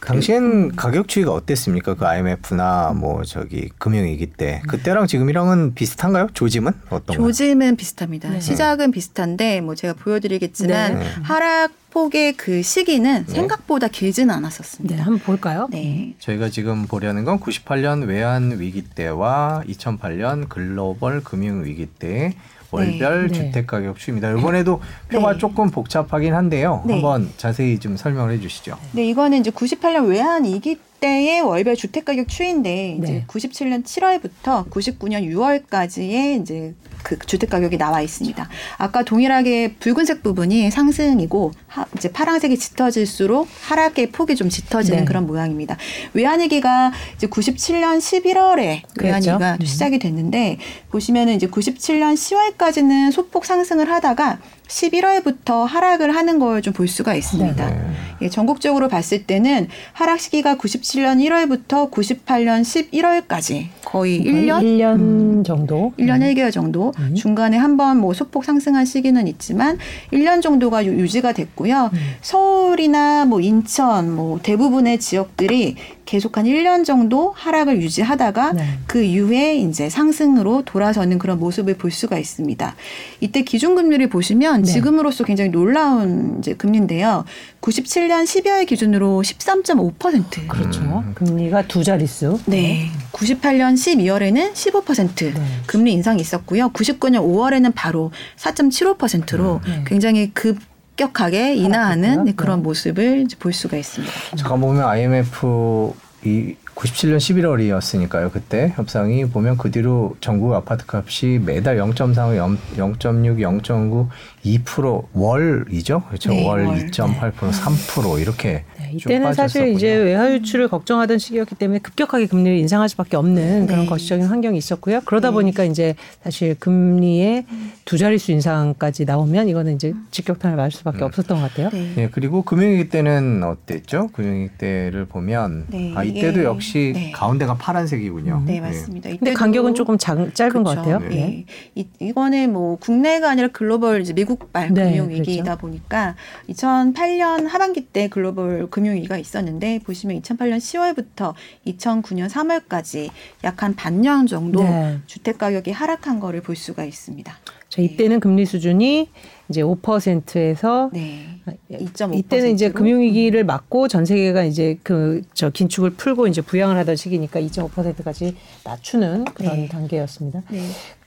[0.00, 1.94] 당시엔 가격 추이가 어땠습니까?
[1.94, 6.28] 그 IMF나 뭐 저기 금융위기 때 그때랑 지금이랑은 비슷한가요?
[6.34, 8.30] 조짐은 어떤 조짐은 비슷합니다.
[8.30, 8.40] 네.
[8.40, 11.06] 시작은 비슷한데 뭐 제가 보여드리겠지만 네.
[11.22, 13.32] 하락 폭의 그 시기는 네.
[13.32, 14.96] 생각보다 길지는 않았었습니다.
[14.96, 15.68] 네, 한번 볼까요?
[15.70, 16.14] 네.
[16.18, 22.34] 저희가 지금 보려는 건 98년 외환 위기 때와 2008년 글로벌 금융 위기 때
[22.70, 23.34] 월별 네.
[23.34, 24.30] 주택 가격 추입니다.
[24.32, 25.38] 이번에도 표가 네.
[25.38, 26.82] 조금 복잡하긴 한데요.
[26.86, 26.94] 네.
[26.94, 28.76] 한번 자세히 좀 설명을 해주시죠.
[28.92, 35.24] 네, 이거는 이제 98년 외환 위기 때의 월별 주택 가격 추인데 이제 97년 7월부터 99년
[35.32, 38.48] 6월까지의 이제 그 주택 가격이 나와 있습니다.
[38.76, 45.04] 아까 동일하게 붉은색 부분이 상승이고 하, 이제 파란색이 짙어질수록 하락의 폭이 좀 짙어지는 네.
[45.04, 45.76] 그런 모양입니다.
[46.14, 49.64] 외환위기가 이제 97년 11월에 외환위기가 음.
[49.64, 50.58] 시작이 됐는데
[50.90, 57.70] 보시면은 이제 97년 10월까지는 소폭 상승을 하다가 11월부터 하락을 하는 걸 좀 볼 수가 있습니다.
[57.70, 57.80] 네.
[58.22, 65.92] 예, 전국적으로 봤을 때는 하락 시기가 97년 1월부터 98년 11월까지 거의 1년 1년 음, 정도
[65.98, 67.14] 1년 1개월 정도 음.
[67.14, 69.78] 중간에 한번 뭐 소폭 상승한 시기는 있지만
[70.12, 71.90] 1년 정도가 유지가 됐고요.
[71.92, 71.98] 음.
[72.20, 75.76] 서울이나 뭐 인천 뭐 대부분의 지역들이
[76.08, 78.78] 계속 한 1년 정도 하락을 유지하다가 네.
[78.86, 82.74] 그 이후에 이제 상승으로 돌아서는 그런 모습을 볼 수가 있습니다.
[83.20, 84.72] 이때 기준금리를 보시면 네.
[84.72, 87.26] 지금으로서 굉장히 놀라운 이제 금리인데요.
[87.60, 90.48] 97년 12월 기준으로 13.5%.
[90.48, 90.80] 그렇죠.
[90.80, 91.12] 음.
[91.14, 92.40] 금리가 두 자릿수.
[92.46, 92.88] 네.
[93.12, 95.42] 98년 12월에는 15% 네.
[95.66, 96.70] 금리 인상이 있었고요.
[96.70, 99.84] 99년 5월에는 바로 4.75%로 네.
[99.86, 100.56] 굉장히 급
[100.98, 104.12] 급격하게 인하하는 네, 그런 모습을 볼 수가 있습니다.
[104.36, 105.94] 잠깐 보면 IMF
[106.24, 108.32] 이 97년 11월이었으니까요.
[108.32, 114.08] 그때 협상이 보면 그 뒤로 전국 아파트 값이 매달 0.3, 0.6, 0.9,
[114.44, 116.06] 2%월이죠.
[116.06, 116.30] 그렇죠.
[116.30, 122.26] 네, 월 2.8%, 3% 이렇게 네, 이때는 사실 이제 외화 유출을 걱정하던 시기였기 때문에 급격하게
[122.26, 123.86] 금리를 인상할 수밖에 없는 그런 네.
[123.86, 125.00] 거시적인 환경이 있었고요.
[125.04, 125.34] 그러다 네.
[125.34, 127.46] 보니까 이제 사실 금리의
[127.84, 131.04] 두 자릿수 인상까지 나오면 이거는 이제 직격탄을 맞을 수밖에 음.
[131.04, 131.70] 없었던 것 같아요.
[131.70, 131.92] 네.
[131.96, 132.08] 네.
[132.10, 134.08] 그리고 금융위기 때는 어땠죠?
[134.12, 135.92] 금융위기 때를 보면 네.
[135.94, 137.12] 아 이때도 역시 네.
[137.12, 138.42] 가운데가 파란색이군요.
[138.46, 139.10] 네, 맞습니다.
[139.10, 140.64] 근데 간격은 조금 작, 짧은 그렇죠.
[140.64, 140.98] 것 같아요.
[141.08, 141.44] 네.
[141.74, 145.60] 이, 이거는 뭐 국내가 아니라 글로벌 이제 미국발 금융위기이다 그렇죠.
[145.60, 146.14] 보니까
[146.48, 151.34] 2008년 하반기 때 글로벌 금융위기가 있었는데 보시면 2008년 10월부터
[151.66, 153.10] 2009년 3월까지
[153.44, 154.98] 약 한 반년 정도 네.
[155.06, 157.32] 주택 가격이 하락한 거를 볼 수가 있습니다.
[157.68, 159.10] 자, 이때는 금리 수준이
[159.48, 161.40] 이제 5%에서 네.
[161.70, 162.14] 2.5%로?
[162.14, 167.40] 이때는 이제 금융위기를 맞고 전 세계가 이제 그 저 긴축을 풀고 이제 부양을 하던 시기니까
[167.40, 169.68] 2.5%까지 낮추는 그런 네.
[169.68, 170.42] 단계였습니다.
[170.50, 170.60] 네.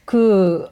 [0.05, 0.67] 그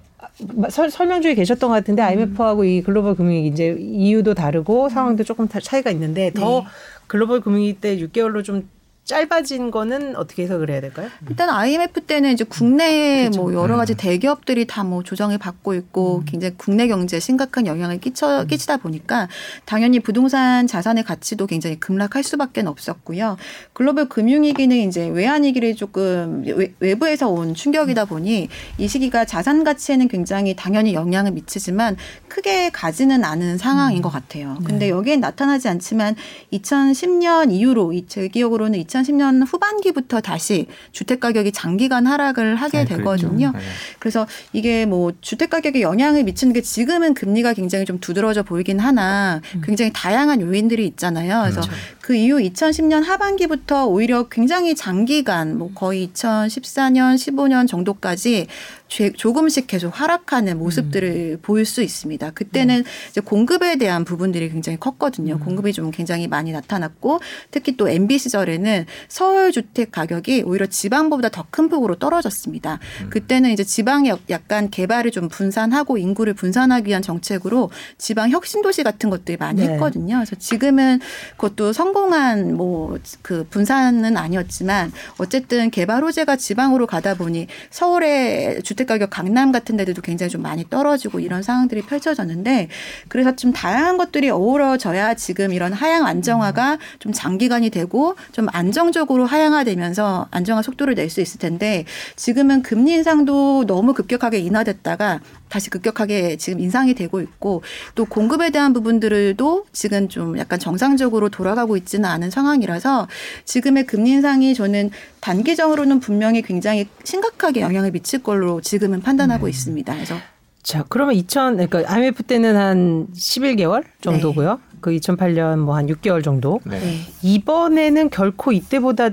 [0.69, 2.65] 설, 설명 중에 계셨던 것 같은데 IMF하고 음.
[2.65, 6.67] 이 글로벌 금융위기 이제 이유도 다르고 상황도 조금 차이가 있는데 더 네.
[7.07, 8.69] 글로벌 금융위기 때 6개월로 좀
[9.09, 11.09] 짧아진 거는 어떻게 해서 그래야 될까요?
[11.29, 13.41] 일단 IMF 때는 이제 국내에 그렇죠.
[13.41, 13.97] 뭐 여러 가지 음.
[13.97, 16.25] 대기업들이 다 뭐 조정을 받고 있고 음.
[16.25, 18.47] 굉장히 국내 경제에 심각한 영향을 끼쳐 음.
[18.47, 19.27] 끼치다 보니까
[19.65, 23.37] 당연히 부동산 자산의 가치도 굉장히 급락할 수밖에 없었고요.
[23.73, 26.43] 글로벌 금융위기는 이제 외환위기를 조금
[26.79, 31.95] 외, 부에서온 충격이다 보니 이 시기가 자산 가치에는 굉장히 당연히 영향을 미치지만
[32.27, 34.57] 크게 가지는 않은 상황인 것 같아요.
[34.63, 34.89] 근데 네.
[34.89, 36.15] 여기에 나타나지 않지만
[36.53, 43.51] 2010년 이후로 제 기억으로는 2000 2010년 후반기부터 다시 주택 가격이 장기간 하락을 하게 네, 되거든요.
[43.51, 43.57] 그렇죠.
[43.57, 43.73] 네.
[43.99, 49.41] 그래서 이게 뭐 주택 가격에 영향을 미치는 게 지금은 금리가 굉장히 좀 두드러져 보이긴 하나
[49.55, 49.61] 음.
[49.63, 51.41] 굉장히 다양한 요인들이 있잖아요.
[51.41, 51.77] 그래서 그렇죠.
[52.01, 58.47] 그 이후 2010년 하반기부터 오히려 굉장히 장기간 뭐 거의 2014년, 15년 정도까지
[58.89, 61.39] 조금씩 계속 하락하는 모습들을 음.
[61.41, 62.31] 보일 수 있습니다.
[62.31, 62.89] 그때는 네.
[63.09, 65.35] 이제 공급에 대한 부분들이 굉장히 컸거든요.
[65.35, 65.39] 음.
[65.39, 67.19] 공급이 좀 굉장히 많이 나타났고
[67.51, 72.79] 특히 또 MB 시절에는 서울 주택 가격이 오히려 지방보다 더 큰 폭으로 떨어졌습니다.
[73.01, 73.09] 음.
[73.09, 79.09] 그때는 이제 지방에 약간 개발을 좀 분산하고 인구를 분산하기 위한 정책으로 지방 혁신 도시 같은
[79.09, 79.73] 것들이 많이 네.
[79.73, 80.15] 했거든요.
[80.17, 80.99] 그래서 지금은
[81.37, 89.09] 그것도 성공한 뭐 그 분산은 아니었지만 어쨌든 개발 호재가 지방으로 가다 보니 서울의 주택 주택가격
[89.09, 92.69] 강남 같은 데도 굉장히 좀 많이 떨어지고 이런 상황들이 펼쳐졌는데
[93.07, 100.27] 그래서 좀 다양한 것들이 어우러져야 지금 이런 하향 안정화가 좀 장기간이 되고 좀 안정적으로 하향화되면서
[100.31, 101.85] 안정화 속도를 낼 수 있을 텐데
[102.17, 107.63] 지금은 금리 인상도 너무 급격하게 인하됐다가 다시 급격하게 지금 인상이 되고 있고
[107.95, 113.07] 또 공급에 대한 부분들도 지금 좀 약간 정상적으로 돌아가고 있지는 않은 상황이라서
[113.45, 119.49] 지금의 금리 인상이 저는 단기적으로는 분명히 굉장히 심각하게 영향을 미칠 걸로 지금은 판단하고 음.
[119.49, 119.93] 있습니다.
[119.93, 120.15] 그래서
[120.61, 124.53] 자, 그러면 2000 그러니까 IMF 때는 한 11개월 정도고요.
[124.53, 124.77] 네.
[124.81, 126.59] 그 2008년 뭐 한 6개월 정도.
[126.65, 126.79] 네.
[127.21, 129.09] 이번에는 결코 이때보다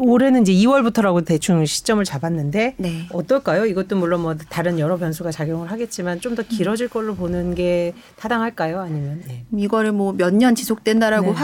[0.00, 3.08] 올해는 이제 2월부터라고 대충 시점을 잡았는데 네.
[3.12, 3.66] 어떨까요?
[3.66, 8.80] 이것도 물론 뭐 다른 여러 변수가 작용을 하겠지만 좀 더 길어질 걸로 보는 게 타당할까요?
[8.80, 9.44] 아니면 네.
[9.56, 11.38] 이거를 뭐 몇 년 지속된다라고 네.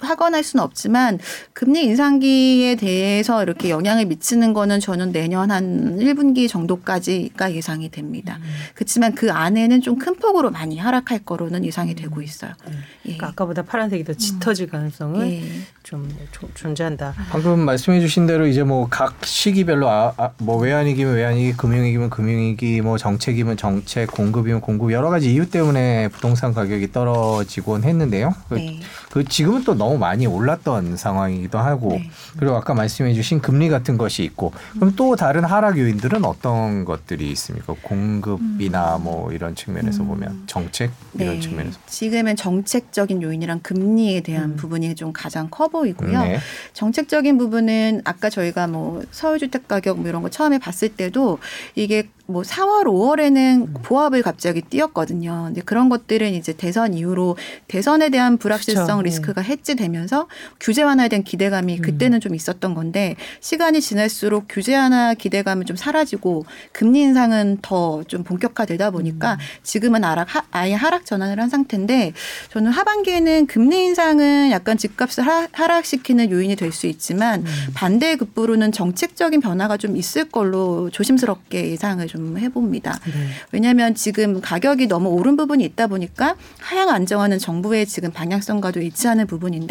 [0.00, 1.18] 확 하거나 수는 없지만
[1.52, 8.38] 금리 인상기에 대해서 이렇게 영향을 미치는 거는 저는 내년 한 1분기 정도까지가 예상이 됩니다.
[8.38, 8.44] 음.
[8.74, 12.22] 그렇지만 그 안에는 좀 큰 폭으로 많이 하락할 거로는 예상이 되고 음.
[12.24, 12.52] 있어요.
[12.66, 12.72] 음.
[13.06, 13.16] 예.
[13.16, 15.42] 그러니까 아까보다 파란색이 더 짙어질 가능성은 예.
[15.82, 16.08] 좀
[16.54, 17.14] 존재한다.
[17.30, 22.80] 방금 말씀해 주신 대로 이제 뭐 각 시기별로 아, 아, 뭐 외환위기면 외환위기, 금융위기면 금융위기,
[22.80, 28.34] 뭐 정책이면 정책, 공급이면 공급 여러 가지 이유 때문에 부동산 가격이 떨어지곤 했는데요.
[28.48, 28.80] 그 네.
[29.10, 32.10] 그 지금은 또 너무 많이 올랐던 상황이기도 하고 네.
[32.38, 37.30] 그리고 아까 말씀해 주신 금리 같은 것이 있고 그럼 또 다른 하락 요인들은 어떤 것들이
[37.32, 37.74] 있습니까?
[37.82, 39.04] 공급이나 음.
[39.04, 40.08] 뭐 이런 측면에서 음.
[40.08, 41.40] 보면 정책 이런 네.
[41.40, 44.56] 측면에서 지금은 정책적인 요인이랑 금리에 대한 음.
[44.56, 46.22] 부분이 좀 가장 커 보이고요.
[46.22, 46.38] 네.
[46.72, 51.38] 정책적인 부분은 아까 저희가 뭐 서울 주택 가격 뭐 이런 거 처음에 봤을 때도
[51.74, 55.44] 이게 뭐 4월, 5월에는 보합을 갑자기 띄었거든요.
[55.46, 57.36] 근데 그런 것들은 이제 대선 이후로
[57.68, 59.02] 대선에 대한 불확실성 그렇죠.
[59.02, 60.28] 리스크가 해지 되면서
[60.60, 61.82] 규제 완화에 대한 기대감이 음.
[61.82, 68.24] 그때는 좀 있었던 건데 시간이 지날수록 규제 완화 기대감은 좀 사라지고 금리 인상은 더 좀
[68.24, 69.38] 본격화되다 보니까 음.
[69.62, 72.12] 지금은 하락, 아예 하락 전환을 한 상태인데
[72.50, 77.46] 저는 하반기에는 금리 인상은 약간 집값을 하락 시키는 요인이 될 수 있지만 음.
[77.74, 82.98] 반대 급부로는 정책적인 변화가 좀 있을 걸로 조심스럽게 예상을 좀 해봅니다.
[83.04, 83.12] 네.
[83.52, 89.61] 왜냐하면 지금 가격이 너무 오른 부분이 있다 보니까 하향 안정화는 정부의 지금 방향성과도 일치하는 부분인데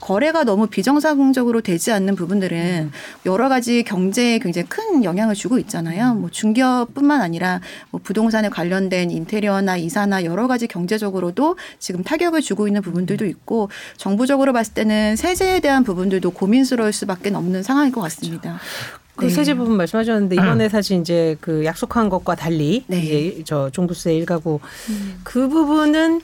[0.00, 2.90] 거래가 너무 비정상적으로 되지 않는 부분들은
[3.26, 6.14] 여러 가지 경제에 굉장히 큰 영향을 주고 있잖아요.
[6.14, 7.60] 뭐 중기업뿐만 아니라
[7.90, 14.52] 뭐 부동산에 관련된 인테리어나 이사나 여러 가지 경제적으로도 지금 타격을 주고 있는 부분들도 있고 정부적으로
[14.52, 18.58] 봤을 때는 세제에 대한 부분들도 고민스러울 수밖에 없는 상황일 것 같습니다.
[19.16, 19.30] 그 네.
[19.30, 22.98] 세제 부분 말씀하셨는데 이번에 사실 이제 그 약속한 것과 달리 네.
[22.98, 24.60] 이제 저 종부세 일가구
[24.90, 25.20] 음.
[25.24, 26.20] 그 부분은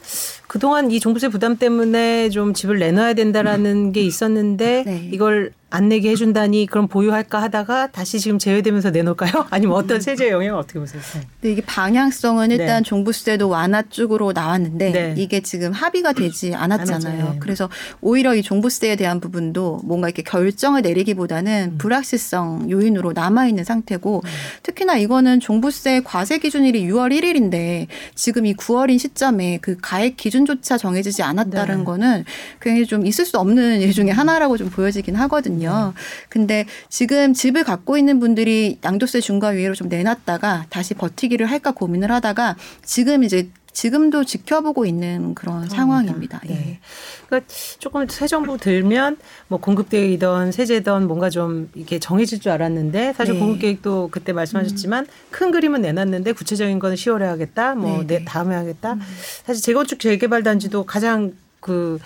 [0.53, 5.09] 그동안 이 종부세 부담 때문에 좀 집을 내놔야 된다라는 게 있었는데 네.
[5.11, 9.46] 이걸 안 내게 해준다니 그럼 보유할까 하다가 다시 지금 제외되면서 내놓을까요?
[9.48, 10.00] 아니면 어떤 음.
[10.03, 11.00] 세제 영향을 어떻게 보세요?
[11.40, 12.57] 네, 이게 방향성은 네.
[12.57, 12.88] 일단 네.
[12.88, 15.14] 종부세도 완화 쪽으로 나왔는데 네.
[15.16, 17.30] 이게 지금 합의가 되지 않았잖아요.
[17.32, 17.38] 네.
[17.40, 17.70] 그래서
[18.03, 21.78] 오히려 이 종부세에 대한 부분도 뭔가 이렇게 결정을 내리기보다는 음.
[21.78, 24.30] 불확실성 요인으로 남아 있는 상태고 음.
[24.62, 30.78] 특히나 이거는 종부세 과세 기준일이 6월 1일인데 지금 이 9월인 시점에 그 가액 기준 조차
[30.78, 31.84] 정해지지 않았다는 네.
[31.84, 32.24] 거는
[32.61, 35.43] 굉장히 좀 있을 수 없는 일 중에 하나라고 좀 보여지긴 하거든요.
[35.43, 35.93] 있거든요.
[36.28, 42.11] 근데 지금 집을 갖고 있는 분들이 양도세 중과 위로 좀 내놨다가 다시 버티기를 할까 고민을
[42.11, 45.68] 하다가 지금 이제 지금도 지켜보고 있는 그런.
[45.68, 46.40] 상황입니다.
[46.46, 46.54] 네.
[46.54, 46.78] 예.
[47.26, 49.16] 그러니까 조금 새 정부 들면
[49.48, 53.40] 뭐 공급 계획이던 세제던 뭔가 좀 이게 정해질 줄 알았는데 사실 네.
[53.40, 55.10] 공급 계획도 그때 말씀하셨지만 음.
[55.30, 58.24] 큰 그림은 내놨는데 구체적인 건 10월에 하겠다, 뭐 네.
[58.24, 58.94] 다음에 하겠다.
[58.94, 59.00] 음.
[59.44, 61.98] 사실 재건축 재개발 단지도 가장 그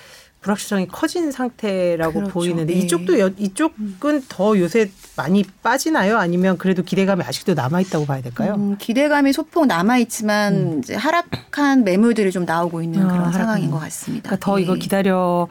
[0.47, 2.33] 불확실성이 커진 상태라고 그렇죠.
[2.33, 2.81] 보이는데 네.
[2.81, 6.19] 이쪽도 여, 이쪽은 더 요새 많이 빠지나요?
[6.19, 8.55] 아니면 그래도 기대감이 아직도 남아 있다고 봐야 될까요?
[8.57, 10.79] 음, 기대감이 소폭 남아 있지만 음.
[10.79, 14.31] 이제 하락한 매물들이 좀 나오고 있는 아, 그런 하락 상황인 것 같습니다.
[14.31, 14.63] 그러니까 더 네.
[14.63, 15.49] 이거 기다려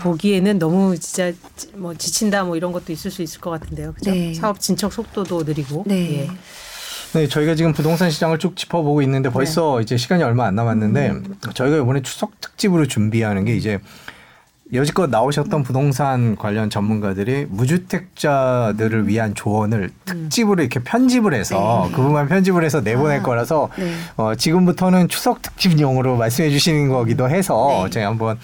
[0.00, 1.32] 보기에는 너무 진짜
[1.74, 3.92] 뭐 지친다 뭐 이런 것도 있을 수 있을 것 같은데요.
[3.92, 4.10] 그죠?
[4.10, 4.34] 네.
[4.34, 5.84] 사업 진척 속도도 느리고.
[5.86, 6.22] 네.
[6.22, 6.30] 예.
[7.14, 9.84] 네, 저희가 지금 부동산 시장을 쭉 짚어보고 있는데 벌써 네.
[9.84, 11.36] 이제 시간이 얼마 안 남았는데 음.
[11.54, 13.78] 저희가 이번에 추석 특집으로 준비하는 게 이제
[14.74, 21.90] 여지껏 나오셨던 부동산 관련 전문가들이 무주택자들을 위한 조언을 특집으로 이렇게 편집을 해서 네.
[21.90, 23.92] 그 부분만 편집을 해서 내보낼 아, 거라서 네.
[24.16, 27.90] 어, 지금부터는 추석 특집용으로 말씀해 주시는 거기도 해서 네.
[27.90, 28.38] 제가 한번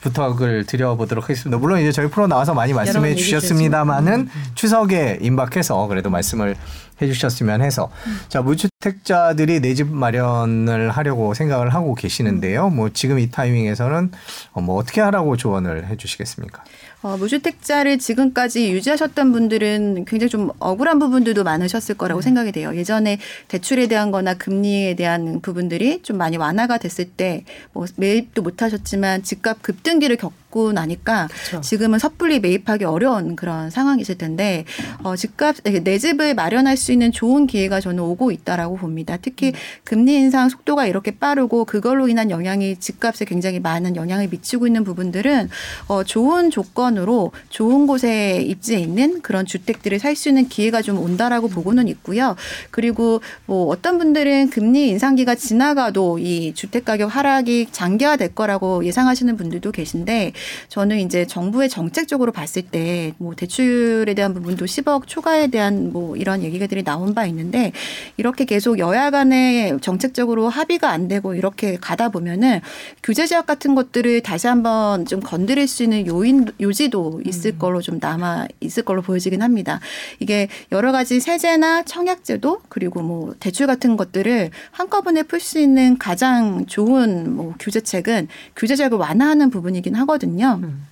[0.00, 1.58] 부탁을 드려보도록 하겠습니다.
[1.58, 4.28] 물론 이제 저희 프로 나와서 많이 말씀해 주셨습니다만은.
[4.54, 6.54] 추석에 임박해서 그래도 말씀을
[7.00, 8.18] 해주셨으면 해서 음.
[8.28, 12.70] 자 무주택자들이 내 집 마련을 하려고 생각을 하고 계시는데요.
[12.70, 14.10] 뭐 지금 이 타이밍에서는
[14.52, 16.64] 어, 뭐 어떻게 하라고 조언을 해주시겠습니까?
[17.02, 22.24] 어, 무주택자를 지금까지 유지하셨던 분들은 굉장히 좀 억울한 부분들도 많으셨을 거라고 네.
[22.24, 22.74] 생각이 돼요.
[22.74, 23.18] 예전에
[23.48, 27.44] 대출에 대한 거나 금리에 대한 부분들이 좀 많이 완화가 됐을 때
[27.74, 31.60] 뭐 매입도 못 하셨지만 집값 급등기를 겪 고 받고 나니까 그렇죠.
[31.60, 34.64] 지금은 섣불리 매입하기 어려운 그런 상황이실 텐데
[35.02, 39.18] 어, 집값 내 집을 마련할 수 있는 좋은 기회가 저는 오고 있다라고 봅니다.
[39.20, 39.52] 특히 음.
[39.84, 45.50] 금리 인상 속도가 이렇게 빠르고 그걸로 인한 영향이 집값에 굉장히 많은 영향을 미치고 있는 부분들은
[45.88, 51.46] 어, 좋은 조건으로 좋은 곳에 입지해 있는 그런 주택들을 살 수 있는 기회가 좀 온다라고
[51.46, 52.36] 보고는 있고요.
[52.70, 59.72] 그리고 뭐 어떤 분들은 금리 인상기가 지나가도 이 주택 가격 하락이 장기화될 거라고 예상하시는 분들도
[59.72, 60.32] 계신데
[60.68, 66.42] 저는 이제 정부의 정책적으로 봤을 때 뭐 대출에 대한 부분도 10억 초과에 대한 뭐 이런
[66.42, 67.72] 얘기들이 나온 바 있는데
[68.16, 72.60] 이렇게 계속 여야 간에 정책적으로 합의가 안 되고 이렇게 가다 보면은
[73.02, 77.58] 규제 제약 같은 것들을 다시 한번 좀 건드릴 수 있는 요인 요지도 있을 음.
[77.58, 79.80] 걸로 좀 남아 있을 걸로 보여지긴 합니다.
[80.20, 86.66] 이게 여러 가지 세제나 청약제도 그리고 뭐 대출 같은 것들을 한꺼번에 풀 수 있는 가장
[86.66, 88.26] 좋은 뭐 규제책은
[88.56, 90.25] 규제제약을 완화하는 부분이긴 하거든요.
[90.26, 90.60] 있거든요.
[90.62, 90.86] 음.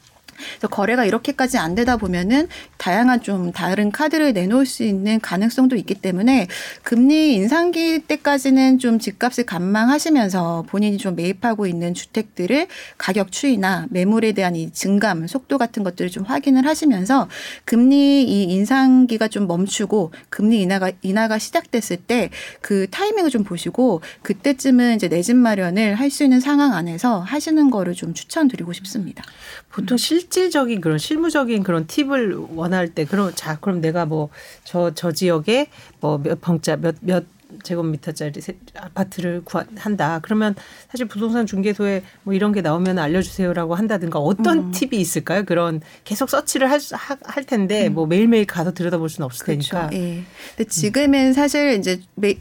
[0.52, 5.94] 그래서 거래가 이렇게까지 안 되다 보면은 다양한 좀 다른 카드를 내놓을 수 있는 가능성도 있기
[5.94, 6.46] 때문에
[6.82, 12.66] 금리 인상기 때까지는 좀 집값을 감망하시면서 본인이 좀 매입하고 있는 주택들을
[12.98, 17.28] 가격 추이나 매물에 대한 이 증감 속도 같은 것들을 좀 확인을 하시면서
[17.64, 22.30] 금리 이 인상기가 좀 멈추고 금리 인하가 인하가 시작됐을 때
[22.60, 27.70] 그 타이밍을 좀 보시고 그때쯤은 이제 내 집 마련을 할 수 있는 상황 안에서 하시는
[27.70, 29.24] 거를 좀 추천드리고 싶습니다.
[29.74, 34.28] 보통 실질적인 그런 실무적인 그런 팁을 원할 때 그럼 자 그럼 내가 뭐
[34.62, 35.66] 저저 저 지역에
[36.00, 37.24] 뭐 몇 평자 몇몇
[37.64, 38.40] 제곱미터짜리
[38.76, 40.20] 아파트를 구한다.
[40.22, 40.54] 그러면
[40.90, 44.70] 사실 부동산 중개소에 뭐 이런 게 나오면 알려주세요라고 한다든가 어떤 음.
[44.70, 45.44] 팁이 있을까요?
[45.44, 46.80] 그런 계속 서치를 할,
[47.22, 47.94] 할 텐데 음.
[47.94, 49.76] 뭐 매일매일 가서 들여다볼 수는 없을 그렇죠.
[49.76, 49.90] 테니까.
[49.94, 50.22] 예.
[50.56, 52.00] 근데 지금은 사실 이제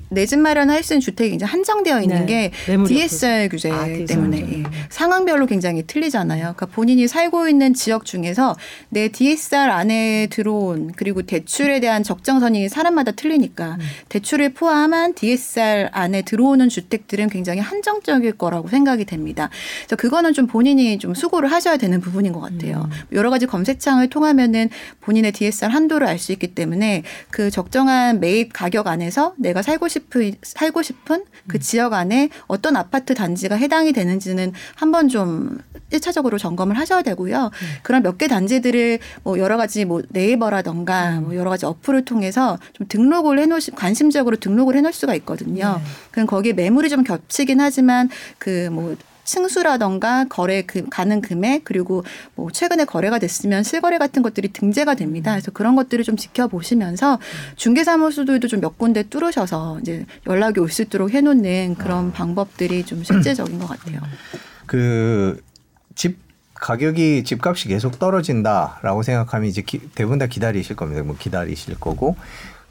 [0.09, 2.51] 내 집 마련할 수 있는 주택이 이제 한정되어 있는 네.
[2.65, 4.63] 게 DSR 규제 아, 때문에 예.
[4.89, 6.41] 상황별로 굉장히 틀리잖아요.
[6.41, 8.55] 그러니까 본인이 살고 있는 지역 중에서
[8.89, 13.85] 내 DSR 안에 들어온 그리고 대출에 대한 적정선이 사람마다 틀리니까 음.
[14.09, 19.49] 대출을 포함한 DSR 안에 들어오는 주택들은 굉장히 한정적일 거라고 생각이 됩니다.
[19.81, 22.89] 그래서 그거는 좀 본인이 좀 수고를 하셔야 되는 부분인 것 같아요.
[22.91, 22.91] 음.
[23.11, 24.69] 여러 가지 검색창을 통하면은
[25.01, 30.35] 본인의 DSR 한도를 알 수 있기 때문에 그 적정한 매입 가격 안에서 내가 살고 싶은
[30.41, 31.59] 살고 싶은 그 음.
[31.59, 35.59] 지역 안에 어떤 아파트 단지가 해당이 되는지는 한번 좀
[35.93, 37.45] 1차적으로 점검을 하셔야 되고요.
[37.45, 37.67] 음.
[37.83, 41.23] 그런 몇 개 단지들을 뭐 여러 가지 뭐 네이버라던가 음.
[41.23, 45.75] 뭐 여러 가지 어플을 통해서 좀 등록을 해놓으시 관심적으로 등록을 해놓을 수가 있거든요.
[45.77, 45.83] 네.
[46.11, 52.03] 그럼 거기에 매물이 좀 겹치긴 하지만 그뭐 층수라던가 거래 그 가는 금액 그리고
[52.35, 55.31] 뭐 최근에 거래가 됐으면 실거래 같은 것들이 등재가 됩니다.
[55.31, 57.19] 그래서 그런 것들을 좀 지켜보시면서
[57.55, 62.11] 중개사무소들도 좀 몇 군데 뚫으셔서 이제 연락이 올 수 있도록 해놓는 그런 아.
[62.11, 63.99] 방법들이 좀 실제적인 것 같아요.
[64.65, 65.41] 그
[65.95, 66.17] 집
[66.55, 71.03] 가격이 집값이 계속 떨어진다라고 생각하면 이제 기, 대부분 다 기다리실 겁니다.
[71.03, 72.15] 뭐 기다리실 거고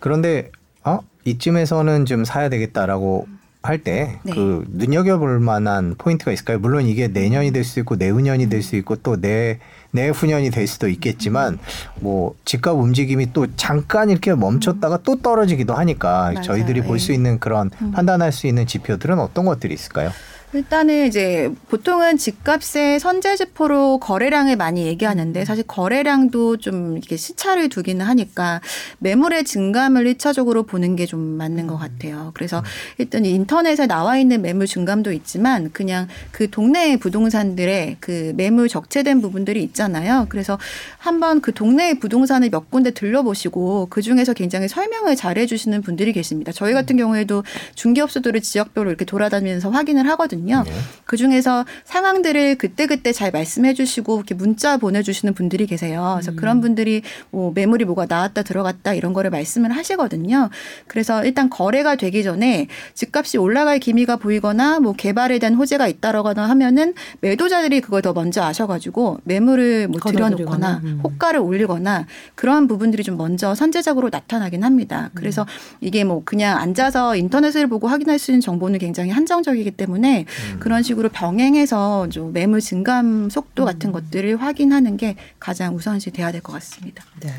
[0.01, 0.51] 그런데
[0.85, 3.27] 어 이쯤에서는 좀 사야 되겠다라고
[3.63, 4.33] 할 때그 네.
[4.35, 6.59] 그 눈여겨볼 만한 포인트가 있을까요?
[6.59, 9.61] 물론 이게 내년이 될 수 있고 내후년이 될 수 있고 또 내
[9.93, 11.59] 내후년이 될 수도 있겠지만
[12.01, 16.43] 뭐 집값 움직임이 또 잠깐 이렇게 멈췄다가 또 떨어지기도 하니까 맞아요.
[16.43, 17.93] 저희들이 볼 수 있는 그런 음.
[17.93, 20.11] 판단할 수 있는 지표들은 어떤 것들이 있을까요?
[20.55, 25.45] 일단은 이제 보통은 집값의 선제지표로 거래량을 많이 얘기하는데 음.
[25.45, 28.61] 사실 거래량도 좀 이렇게 시차를 두기는 하니까
[28.99, 32.31] 매물의 증감을 1차적으로 보는 게 좀 맞는 것 같아요.
[32.35, 32.65] 그래서 음.
[32.99, 39.63] 일단 인터넷에 나와 있는 매물 증감도 있지만 그냥 그 동네의 부동산들의 그 매물 적체된 부분들이
[39.65, 40.27] 있잖아요.
[40.29, 40.59] 그래서
[40.99, 46.53] 한번 그 동네의 부동산을 몇 군데 들려보시고 그 중에서 굉장히 설명을 잘 해주시는 분들이 계십니다.
[46.53, 46.99] 저희 같은 음.
[46.99, 47.43] 경우에도
[47.75, 50.42] 중개업소들을 지역별로 이렇게 돌아다니면서 확인을 하거든요.
[50.43, 50.63] 있거든요.
[50.65, 50.73] 네.
[51.05, 56.13] 그 중에서 상황들을 그때그때 잘 말씀해 주시고 이렇게 문자 보내주시는 분들이 계세요.
[56.17, 56.37] 그래서 음.
[56.37, 60.51] 그런 분들이 뭐 매물이 뭐가 나왔다 들어갔다 이런 거를 말씀을 하시거든요.
[60.87, 66.95] 그래서 일단 거래가 되기 전에 집값이 올라갈 기미가 보이거나 뭐 개발에 대한 호재가 있다라거나 하면은
[67.21, 71.01] 매도자들이 그걸 더 먼저 아셔가지고 매물을 뭐 들여놓거나 음.
[71.05, 75.11] 호가를 올리거나 그러한 부분들이 좀 먼저 선제적으로 나타나긴 합니다.
[75.15, 75.77] 그래서 음.
[75.81, 80.61] 이게 뭐 그냥 앉아서 인터넷을 보고 확인할 수 있는 정보는 굉장히 한정적이기 때문에 음.
[80.61, 83.93] 그런 식으로 병행해서 좀 매물 증감 속도 같은 음.
[83.93, 87.05] 것들을 확인하는 게 가장 우선시 돼야 될 것 같습니다.
[87.21, 87.31] 네.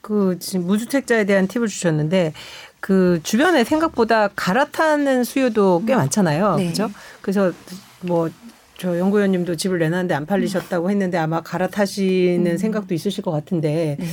[0.00, 2.32] 그 지금 무주택자에 대한 팁을 주셨는데
[2.80, 6.56] 그 주변에 생각보다 갈아타는 수요도 꽤 많잖아요.
[6.56, 6.64] 네.
[6.64, 6.90] 그렇죠?
[7.20, 7.52] 그래서
[8.00, 8.30] 뭐
[8.82, 12.56] 저 연구위원님도 집을 내놨는데 안 팔리셨다고 했는데 아마 갈아타시는 음.
[12.56, 14.06] 생각도 있으실 것 같은데 네.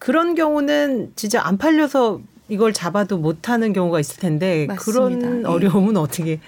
[0.00, 5.18] 그런 경우는 진짜 안 팔려서 이걸 잡아도 못하는 경우가 있을 텐데 맞습니다.
[5.20, 5.48] 그런 네.
[5.48, 6.40] 어려움은 어떻게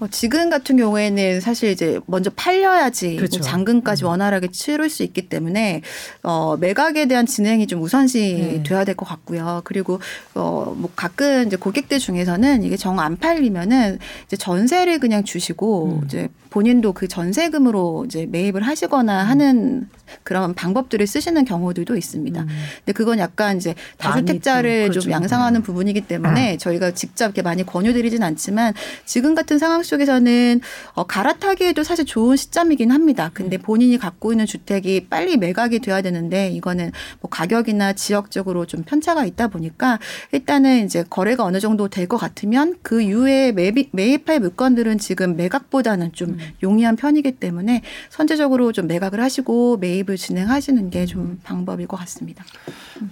[0.00, 3.40] 어, 지금 같은 경우에는 사실 이제 먼저 팔려야지 뭐 그렇죠.
[3.40, 4.08] 잔금까지 음.
[4.08, 5.82] 원활하게 치를 수 있기 때문에
[6.22, 8.18] 어, 매각에 대한 진행이 좀 우선시
[8.58, 8.62] 네.
[8.62, 9.62] 돼야 될 것 같고요.
[9.64, 10.00] 그리고
[10.34, 16.04] 어, 뭐 가끔 이제 고객들 중에서는 이게 정 안 팔리면은 이제 전세를 그냥 주시고 음.
[16.04, 19.28] 이제 본인도 그 전세금으로 이제 매입을 하시거나 음.
[19.28, 19.88] 하는
[20.22, 22.42] 그런 방법들을 쓰시는 경우들도 있습니다.
[22.42, 22.46] 음.
[22.78, 25.10] 근데 그건 약간 이제 다주택자를 좀, 그렇죠.
[25.10, 25.62] 양상하는 음.
[25.62, 26.58] 부분이기 때문에 음.
[26.58, 28.74] 저희가 직접 이렇게 많이 권유드리진 않지만
[29.06, 30.60] 지금 같은 상황 속에서는
[30.92, 33.30] 어, 갈아타기에도 사실 좋은 시점이긴 합니다.
[33.32, 33.62] 근데 음.
[33.62, 39.48] 본인이 갖고 있는 주택이 빨리 매각이 돼야 되는데 이거는 뭐 가격이나 지역적으로 좀 편차가 있다
[39.48, 39.98] 보니까
[40.32, 46.12] 일단은 이제 거래가 어느 정도 될 것 같으면 그 이후에 매입, 매입할 물건들은 지금 매각보다는
[46.12, 46.38] 좀 음.
[46.62, 52.42] 용이한 편이기 때문에 선제적으로 좀 매각을 하시고 매입을 진행하시는 게 좀 방법일 것 같습니다.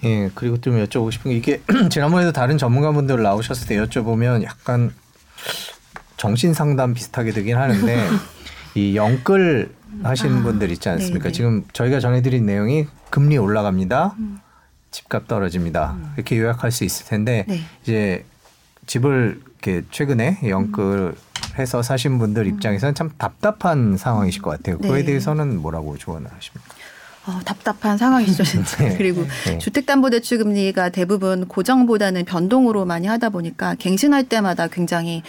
[0.04, 1.60] 예, 그리고 좀 여쭤보고 싶은 게 이게
[1.90, 4.94] 지난번에도 다른 전문가분들 나오셨을 때 여쭤보면 약간
[6.16, 8.06] 정신 상담 비슷하게 되긴 하는데
[8.74, 11.24] 이 영끌 하시는 아, 분들 있지 않습니까?
[11.24, 11.32] 네네.
[11.32, 14.14] 지금 저희가 전해드린 내용이 금리 올라갑니다.
[14.18, 14.38] 음.
[14.90, 15.92] 집값 떨어집니다.
[15.92, 16.12] 음.
[16.16, 17.60] 이렇게 요약할 수 있을 텐데 네.
[17.82, 18.24] 이제
[18.86, 21.14] 집을 이렇게 최근에 영끌 음.
[21.58, 24.78] 해서 사신 분들 입장에서는 참 답답한 상황이실 것 같아요.
[24.78, 25.06] 그거에 네.
[25.06, 26.74] 대해서는 뭐라고 조언을 하십니까?
[27.26, 28.76] 어, 답답한 상황이죠, 진짜.
[28.84, 28.96] 네.
[28.96, 29.58] 그리고 네.
[29.58, 35.22] 주택담보대출 금리가 대부분 고정보다는 변동으로 많이 하다 보니까 갱신할 때마다 굉장히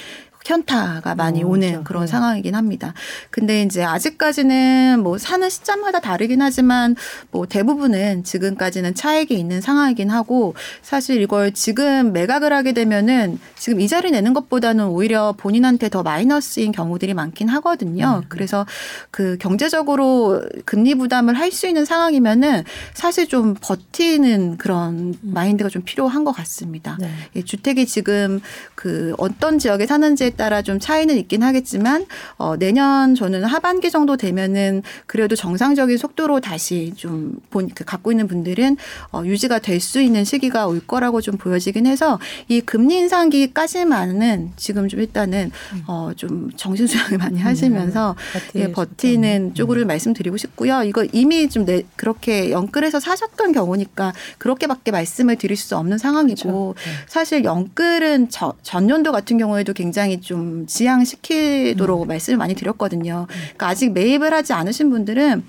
[0.46, 1.84] 현타가 많이 어, 오는 그렇죠.
[1.84, 2.08] 그런 네.
[2.08, 2.94] 상황이긴 합니다.
[3.30, 6.96] 근데 이제 아직까지는 뭐 사는 시점마다 다르긴 하지만
[7.30, 14.12] 뭐 대부분은 지금까지는 차익이 있는 상황이긴 하고 사실 이걸 지금 매각을 하게 되면은 지금 이자를
[14.12, 18.22] 내는 것보다는 오히려 본인한테 더 마이너스인 경우들이 많긴 하거든요.
[18.24, 18.26] 음.
[18.30, 18.66] 그래서
[19.12, 22.64] 그 경제적으로 금리 부담을 할 수 있는 상황이면은
[22.94, 25.16] 사실 좀 버티는 그런 음.
[25.22, 26.98] 마인드가 좀 필요한 것 같습니다.
[27.00, 27.12] 네.
[27.36, 28.40] 예, 주택이 지금
[28.74, 32.06] 그 어떤 지역에 사는지에 따라 좀 차이는 있긴 하겠지만
[32.38, 38.28] 어, 내년 저는 하반기 정도 되면은 그래도 정상적인 속도로 다시 좀 본, 그 갖고 있는
[38.28, 38.78] 분들은
[39.12, 44.88] 어, 유지가 될 수 있는 시기가 올 거라고 좀 보여지긴 해서 이 금리 인상기까지만은 지금
[44.88, 45.52] 좀 일단은
[45.88, 47.46] 어, 좀 정신 수양을 많이 음.
[47.46, 48.16] 하시면서
[48.56, 49.54] 음, 예, 버티는 음.
[49.54, 50.84] 쪽으로 말씀드리고 싶고요.
[50.84, 56.90] 이거 이미 좀 내, 그렇게 연끌해서 사셨던 경우니까 그렇게밖에 말씀을 드릴 수 없는 상황이고 그렇죠.
[56.90, 56.92] 네.
[57.08, 62.08] 사실 연끌은 저, 전년도 같은 경우에도 굉장히 좀 지양시키도록 음.
[62.08, 63.28] 말씀을 많이 드렸거든요.
[63.30, 65.44] 그러니까 아직 매입을 하지 않으신 분들은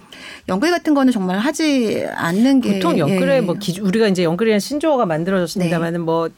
[0.49, 3.41] 연끌 같은 거는 정말 하지 않는 게 보통 연끌에 예.
[3.41, 6.05] 뭐 기준 우리가 이제 연끌이라는 신조어가 만들어졌습니다만은 네.
[6.05, 6.29] 뭐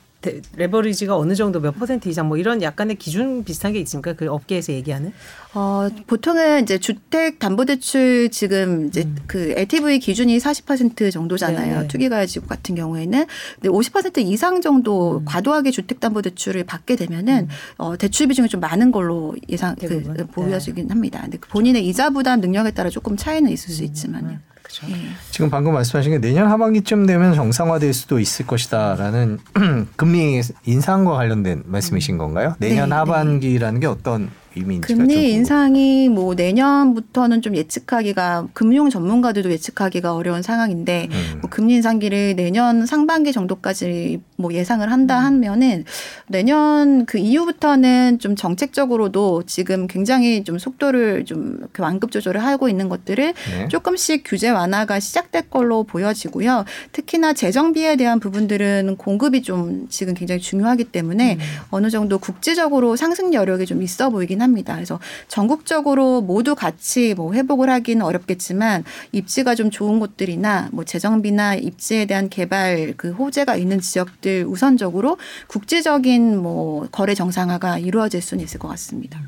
[0.57, 4.13] 레버리지가 어느 정도 몇 퍼센트 이상 뭐 이런 약간의 기준 비슷한 게 있습니까?
[4.13, 5.13] 그 업계에서 얘기하는?
[5.55, 9.17] 어, 보통은 이제 주택 담보대출 지금 이제 음.
[9.27, 11.83] 그 LTV 기준이 40% 정도잖아요.
[11.83, 11.89] 네.
[11.89, 15.25] 투기가지고 같은 경우에는 근데 50% 이상 정도 음.
[15.25, 17.49] 과도하게 주택 담보대출을 받게 되면은 음.
[17.79, 20.93] 어, 대출 비중이 좀 많은 걸로 예상 그, 보여지긴 네.
[20.93, 21.21] 합니다.
[21.23, 23.87] 근데 그 본인의 이자 부담 능력에 따라 조금 차이는 있을 수 음.
[23.87, 24.39] 있지만요.
[24.75, 24.87] 그렇죠.
[24.89, 25.11] 네.
[25.31, 29.39] 지금 방금 말씀하신 게 내년 하반기쯤 되면 정상화될 수도 있을 것이다라는
[29.97, 32.55] 금리 인상과 관련된 말씀이신 건가요?
[32.59, 32.95] 내년 네, 네.
[32.95, 41.09] 하반기라는 게 어떤 의미인지 금리 인상이 뭐 내년부터는 좀 예측하기가 금융 전문가들도 예측하기가 어려운 상황인데
[41.11, 41.39] 음.
[41.41, 45.25] 뭐 금리 인상기를 내년 상반기 정도까지 뭐 예상을 한다 음.
[45.25, 45.85] 하면은
[46.29, 53.35] 내년 그 이후부터는 좀 정책적으로도 지금 굉장히 좀 속도를 좀 완급 조절을 하고 있는 것들을
[53.35, 53.69] 네.
[53.69, 56.65] 조금씩 규제 완화가 시작될 걸로 보여지고요.
[56.93, 61.41] 특히나 재정비에 대한 부분들은 공급이 좀 지금 굉장히 중요하기 때문에 음.
[61.71, 64.75] 어느 정도 국제적으로 상승 여력이 좀 있어 보이긴 합니다.
[64.75, 72.05] 그래서 전국적으로 모두 같이 뭐 회복을 하기는 어렵겠지만 입지가 좀 좋은 곳들이나 뭐 재정비나 입지에
[72.05, 75.17] 대한 개발 그 호재가 있는 지역들 우선적으로
[75.49, 79.21] 국제적인 뭐 거래 정상화가 이루어질 수는 있을 것 같습니다.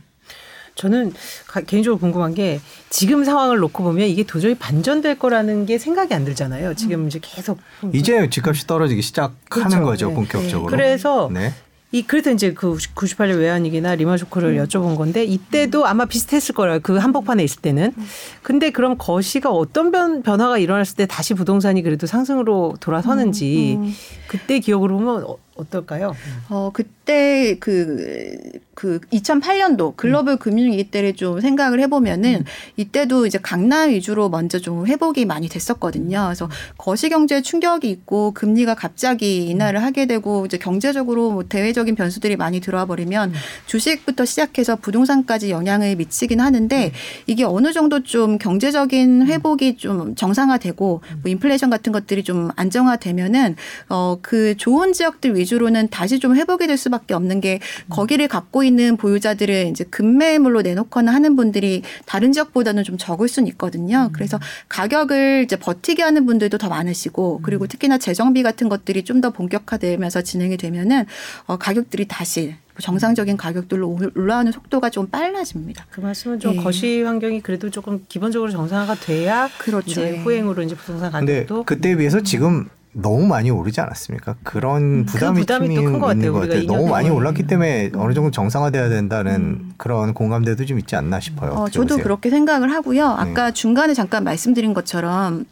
[0.76, 1.14] 저는
[1.66, 2.60] 개인적으로 궁금한 게
[2.90, 6.74] 지금 상황을 놓고 보면 이게 도저히 반전될 거라는 게 생각이 안 들잖아요.
[6.74, 7.58] 지금 이제 계속
[7.94, 9.82] 이제 집값이 떨어지기 시작하는 그렇죠.
[9.82, 10.14] 거죠, 네.
[10.14, 10.70] 본격적으로.
[10.70, 10.76] 네.
[10.76, 11.54] 그래서 네.
[11.92, 14.64] 이 그래서 이제 그 98년 외환위기나 리만 쇼크를 음.
[14.64, 16.80] 여쭤본 건데 이때도 아마 비슷했을 거예요.
[16.82, 17.92] 그 한복판에 있을 때는.
[18.42, 23.94] 근데 그럼 거시가 어떤 변, 변화가 일어났을 때 다시 부동산이 그래도 상승으로 돌아서는지 음, 음.
[24.26, 26.14] 그때 기억으로 보면 어, 어떨까요?
[26.48, 28.36] 어, 그때 그,
[28.74, 30.38] 그 2008년도 글로벌 음.
[30.38, 32.44] 금융위기 때를 좀 생각을 해보면은 음.
[32.76, 36.24] 이때도 이제 강남 위주로 먼저 좀 회복이 많이 됐었거든요.
[36.26, 42.60] 그래서 거시경제 충격이 있고 금리가 갑자기 인하를 하게 되고 이제 경제적으로 뭐 대외적인 변수들이 많이
[42.60, 43.34] 들어와 버리면 음.
[43.66, 46.90] 주식부터 시작해서 부동산까지 영향을 미치긴 하는데 음.
[47.26, 49.26] 이게 어느 정도 좀 경제적인 음.
[49.26, 53.56] 회복이 좀 정상화되고 뭐 인플레이션 같은 것들이 좀 안정화되면은
[53.88, 58.64] 어, 그 좋은 지역들 위 위주로는 다시 좀 회복이 될 수밖에 없는 게 거기를 갖고
[58.64, 64.08] 있는 보유자들을 이제 급매물로 내놓거나 하는 분들이 다른 지역보다는 좀 적을 수는 있거든요.
[64.10, 64.12] 음.
[64.12, 64.38] 그래서
[64.68, 67.68] 가격을 이제 버티게 하는 분들도 더 많으시고 그리고 음.
[67.68, 71.06] 특히나 재정비 같은 것들이 좀 더 본격화되면서 진행이 되면은
[71.46, 75.86] 어 가격들이 다시 정상적인 가격들로 올라오는 속도가 좀 빨라집니다.
[75.90, 76.62] 그 말씀은 좀 네.
[76.62, 79.90] 거시 환경이 그래도 조금 기본적으로 정상화가 돼야 그렇죠.
[79.90, 80.18] 이제 네.
[80.22, 81.64] 후행으로 이제 부동산 가격도.
[81.64, 82.68] 그때 비해서 지금
[82.98, 84.36] 너무 많이 오르지 않았습니까?
[84.42, 86.32] 그런 음, 그 부담이, 그 부담이 있는 것 같아요.
[86.32, 86.62] 것 같아요.
[86.64, 89.74] 너무 많이 올랐기 때문에 어느 정도 정상화돼야 된다는 음.
[89.76, 91.50] 그런 공감대도 좀 있지 않나 싶어요.
[91.52, 93.06] 어, 저도 그렇게 생각을 하고요.
[93.06, 93.52] 아까 네.
[93.52, 95.44] 중간에 잠깐 말씀드린 것처럼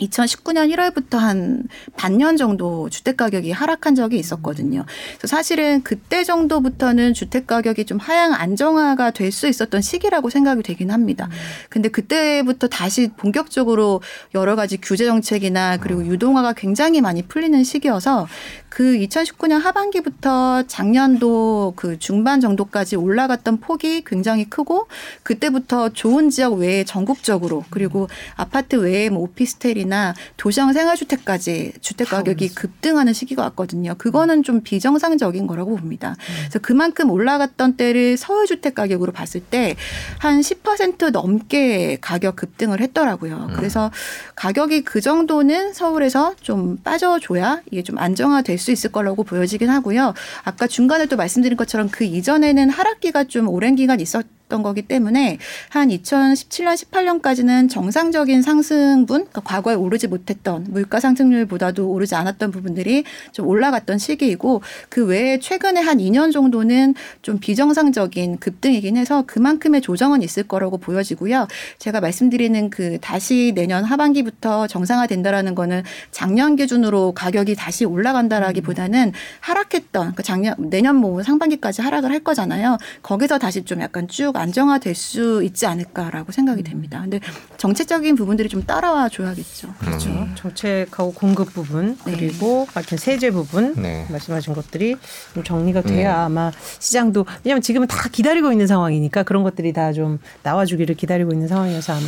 [0.00, 1.64] 2019년 1월부터 한
[1.96, 4.86] 반년 정도 주택 가격이 하락한 적이 있었거든요.
[5.18, 10.90] 그래서 사실은 그때 정도부터는 주택 가격이 좀 하향 안정화가 될 수 있었던 시기라고 생각이 되긴
[10.90, 11.28] 합니다.
[11.68, 14.00] 근데 그때부터 다시 본격적으로
[14.34, 18.28] 여러 가지 규제 정책이나 그리고 유동화가 굉장히 많이 풀리는 시기여서
[18.74, 24.88] 그 2019년 하반기부터 작년도 그 중반 정도까지 올라갔던 폭이 굉장히 크고
[25.22, 32.54] 그때부터 좋은 지역 외에 전국적으로 그리고 아파트 외에 뭐 오피스텔이 건물이나 도시형 생활주택까지 주택 가격이
[32.54, 33.94] 급등하는 시기가 왔거든요.
[33.98, 36.16] 그거는 좀 비정상적인 거라고 봅니다.
[36.40, 39.76] 그래서 그만큼 올라갔던 때를 서울 주택 가격으로 봤을 때
[40.18, 43.48] 한 10% 넘게 가격 급등을 했더라고요.
[43.50, 43.56] 음.
[43.56, 43.90] 그래서
[44.36, 50.14] 가격이 그 정도는 서울에서 좀 빠져줘야 이게 좀 안정화될 수 있을 거라고 보여지긴 하고요.
[50.42, 55.38] 아까 중간에 또 말씀드린 것처럼 그 이전에는 하락기가 좀 오랜 기간 있었 던 거기 때문에
[55.70, 63.46] 한 2017년 18년까지는 정상적인 상승분 그러니까 과거에 오르지 못했던 물가 상승률보다도 오르지 않았던 부분들이 좀
[63.46, 70.42] 올라갔던 시기이고 그 외에 최근에 한 2년 정도는 좀 비정상적인 급등이긴 해서 그만큼의 조정은 있을
[70.42, 71.48] 거라고 보여지고요.
[71.78, 80.22] 제가 말씀드리는 그 다시 내년 하반기부터 정상화된다라는 거는 작년 기준으로 가격이 다시 올라간다라기보다는 하락했던 그러니까
[80.22, 82.76] 작년 내년 뭐 상반기까지 하락을 할 거잖아요.
[83.02, 86.64] 거기서 다시 좀 약간 쭉 안정화될 수 있지 않을까라고 생각이 음.
[86.64, 87.00] 됩니다.
[87.00, 87.20] 근데
[87.56, 89.74] 정책적인 부분들이 좀 따라와 줘야겠죠.
[89.78, 90.10] 그렇죠.
[90.10, 90.34] 음.
[90.36, 92.12] 정책하고 공급 부분 네.
[92.12, 94.06] 그리고 같은 세제 부분 네.
[94.10, 94.96] 말씀하신 것들이
[95.34, 96.24] 좀 정리가 돼야 네.
[96.24, 101.46] 아마 시장도 왜냐하면 지금은 다 기다리고 있는 상황이니까 그런 것들이 다 좀 나와주기를 기다리고 있는
[101.46, 102.06] 상황이어서 아마.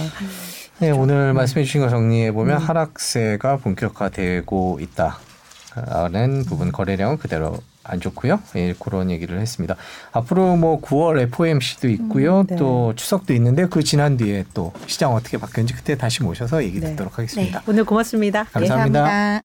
[0.80, 2.66] 네, 오늘 말씀해 주신 거 정리해 보면 음.
[2.66, 8.40] 하락세가 본격화되고 있다는 부분 거래량은 그대로 안 좋고요.
[8.56, 9.76] 예, 그런 얘기를 했습니다.
[10.12, 12.40] 앞으로 뭐 9월 FOMC도 있고요.
[12.40, 12.56] 음, 네.
[12.56, 16.90] 또 추석도 있는데 그 지난 뒤에 또 시장 어떻게 바뀌었는지 그때 다시 모셔서 얘기 네.
[16.90, 17.60] 듣도록 하겠습니다.
[17.60, 17.64] 네.
[17.68, 18.44] 오늘 고맙습니다.
[18.44, 18.60] 감사합니다.
[18.60, 19.26] 네, 감사합니다.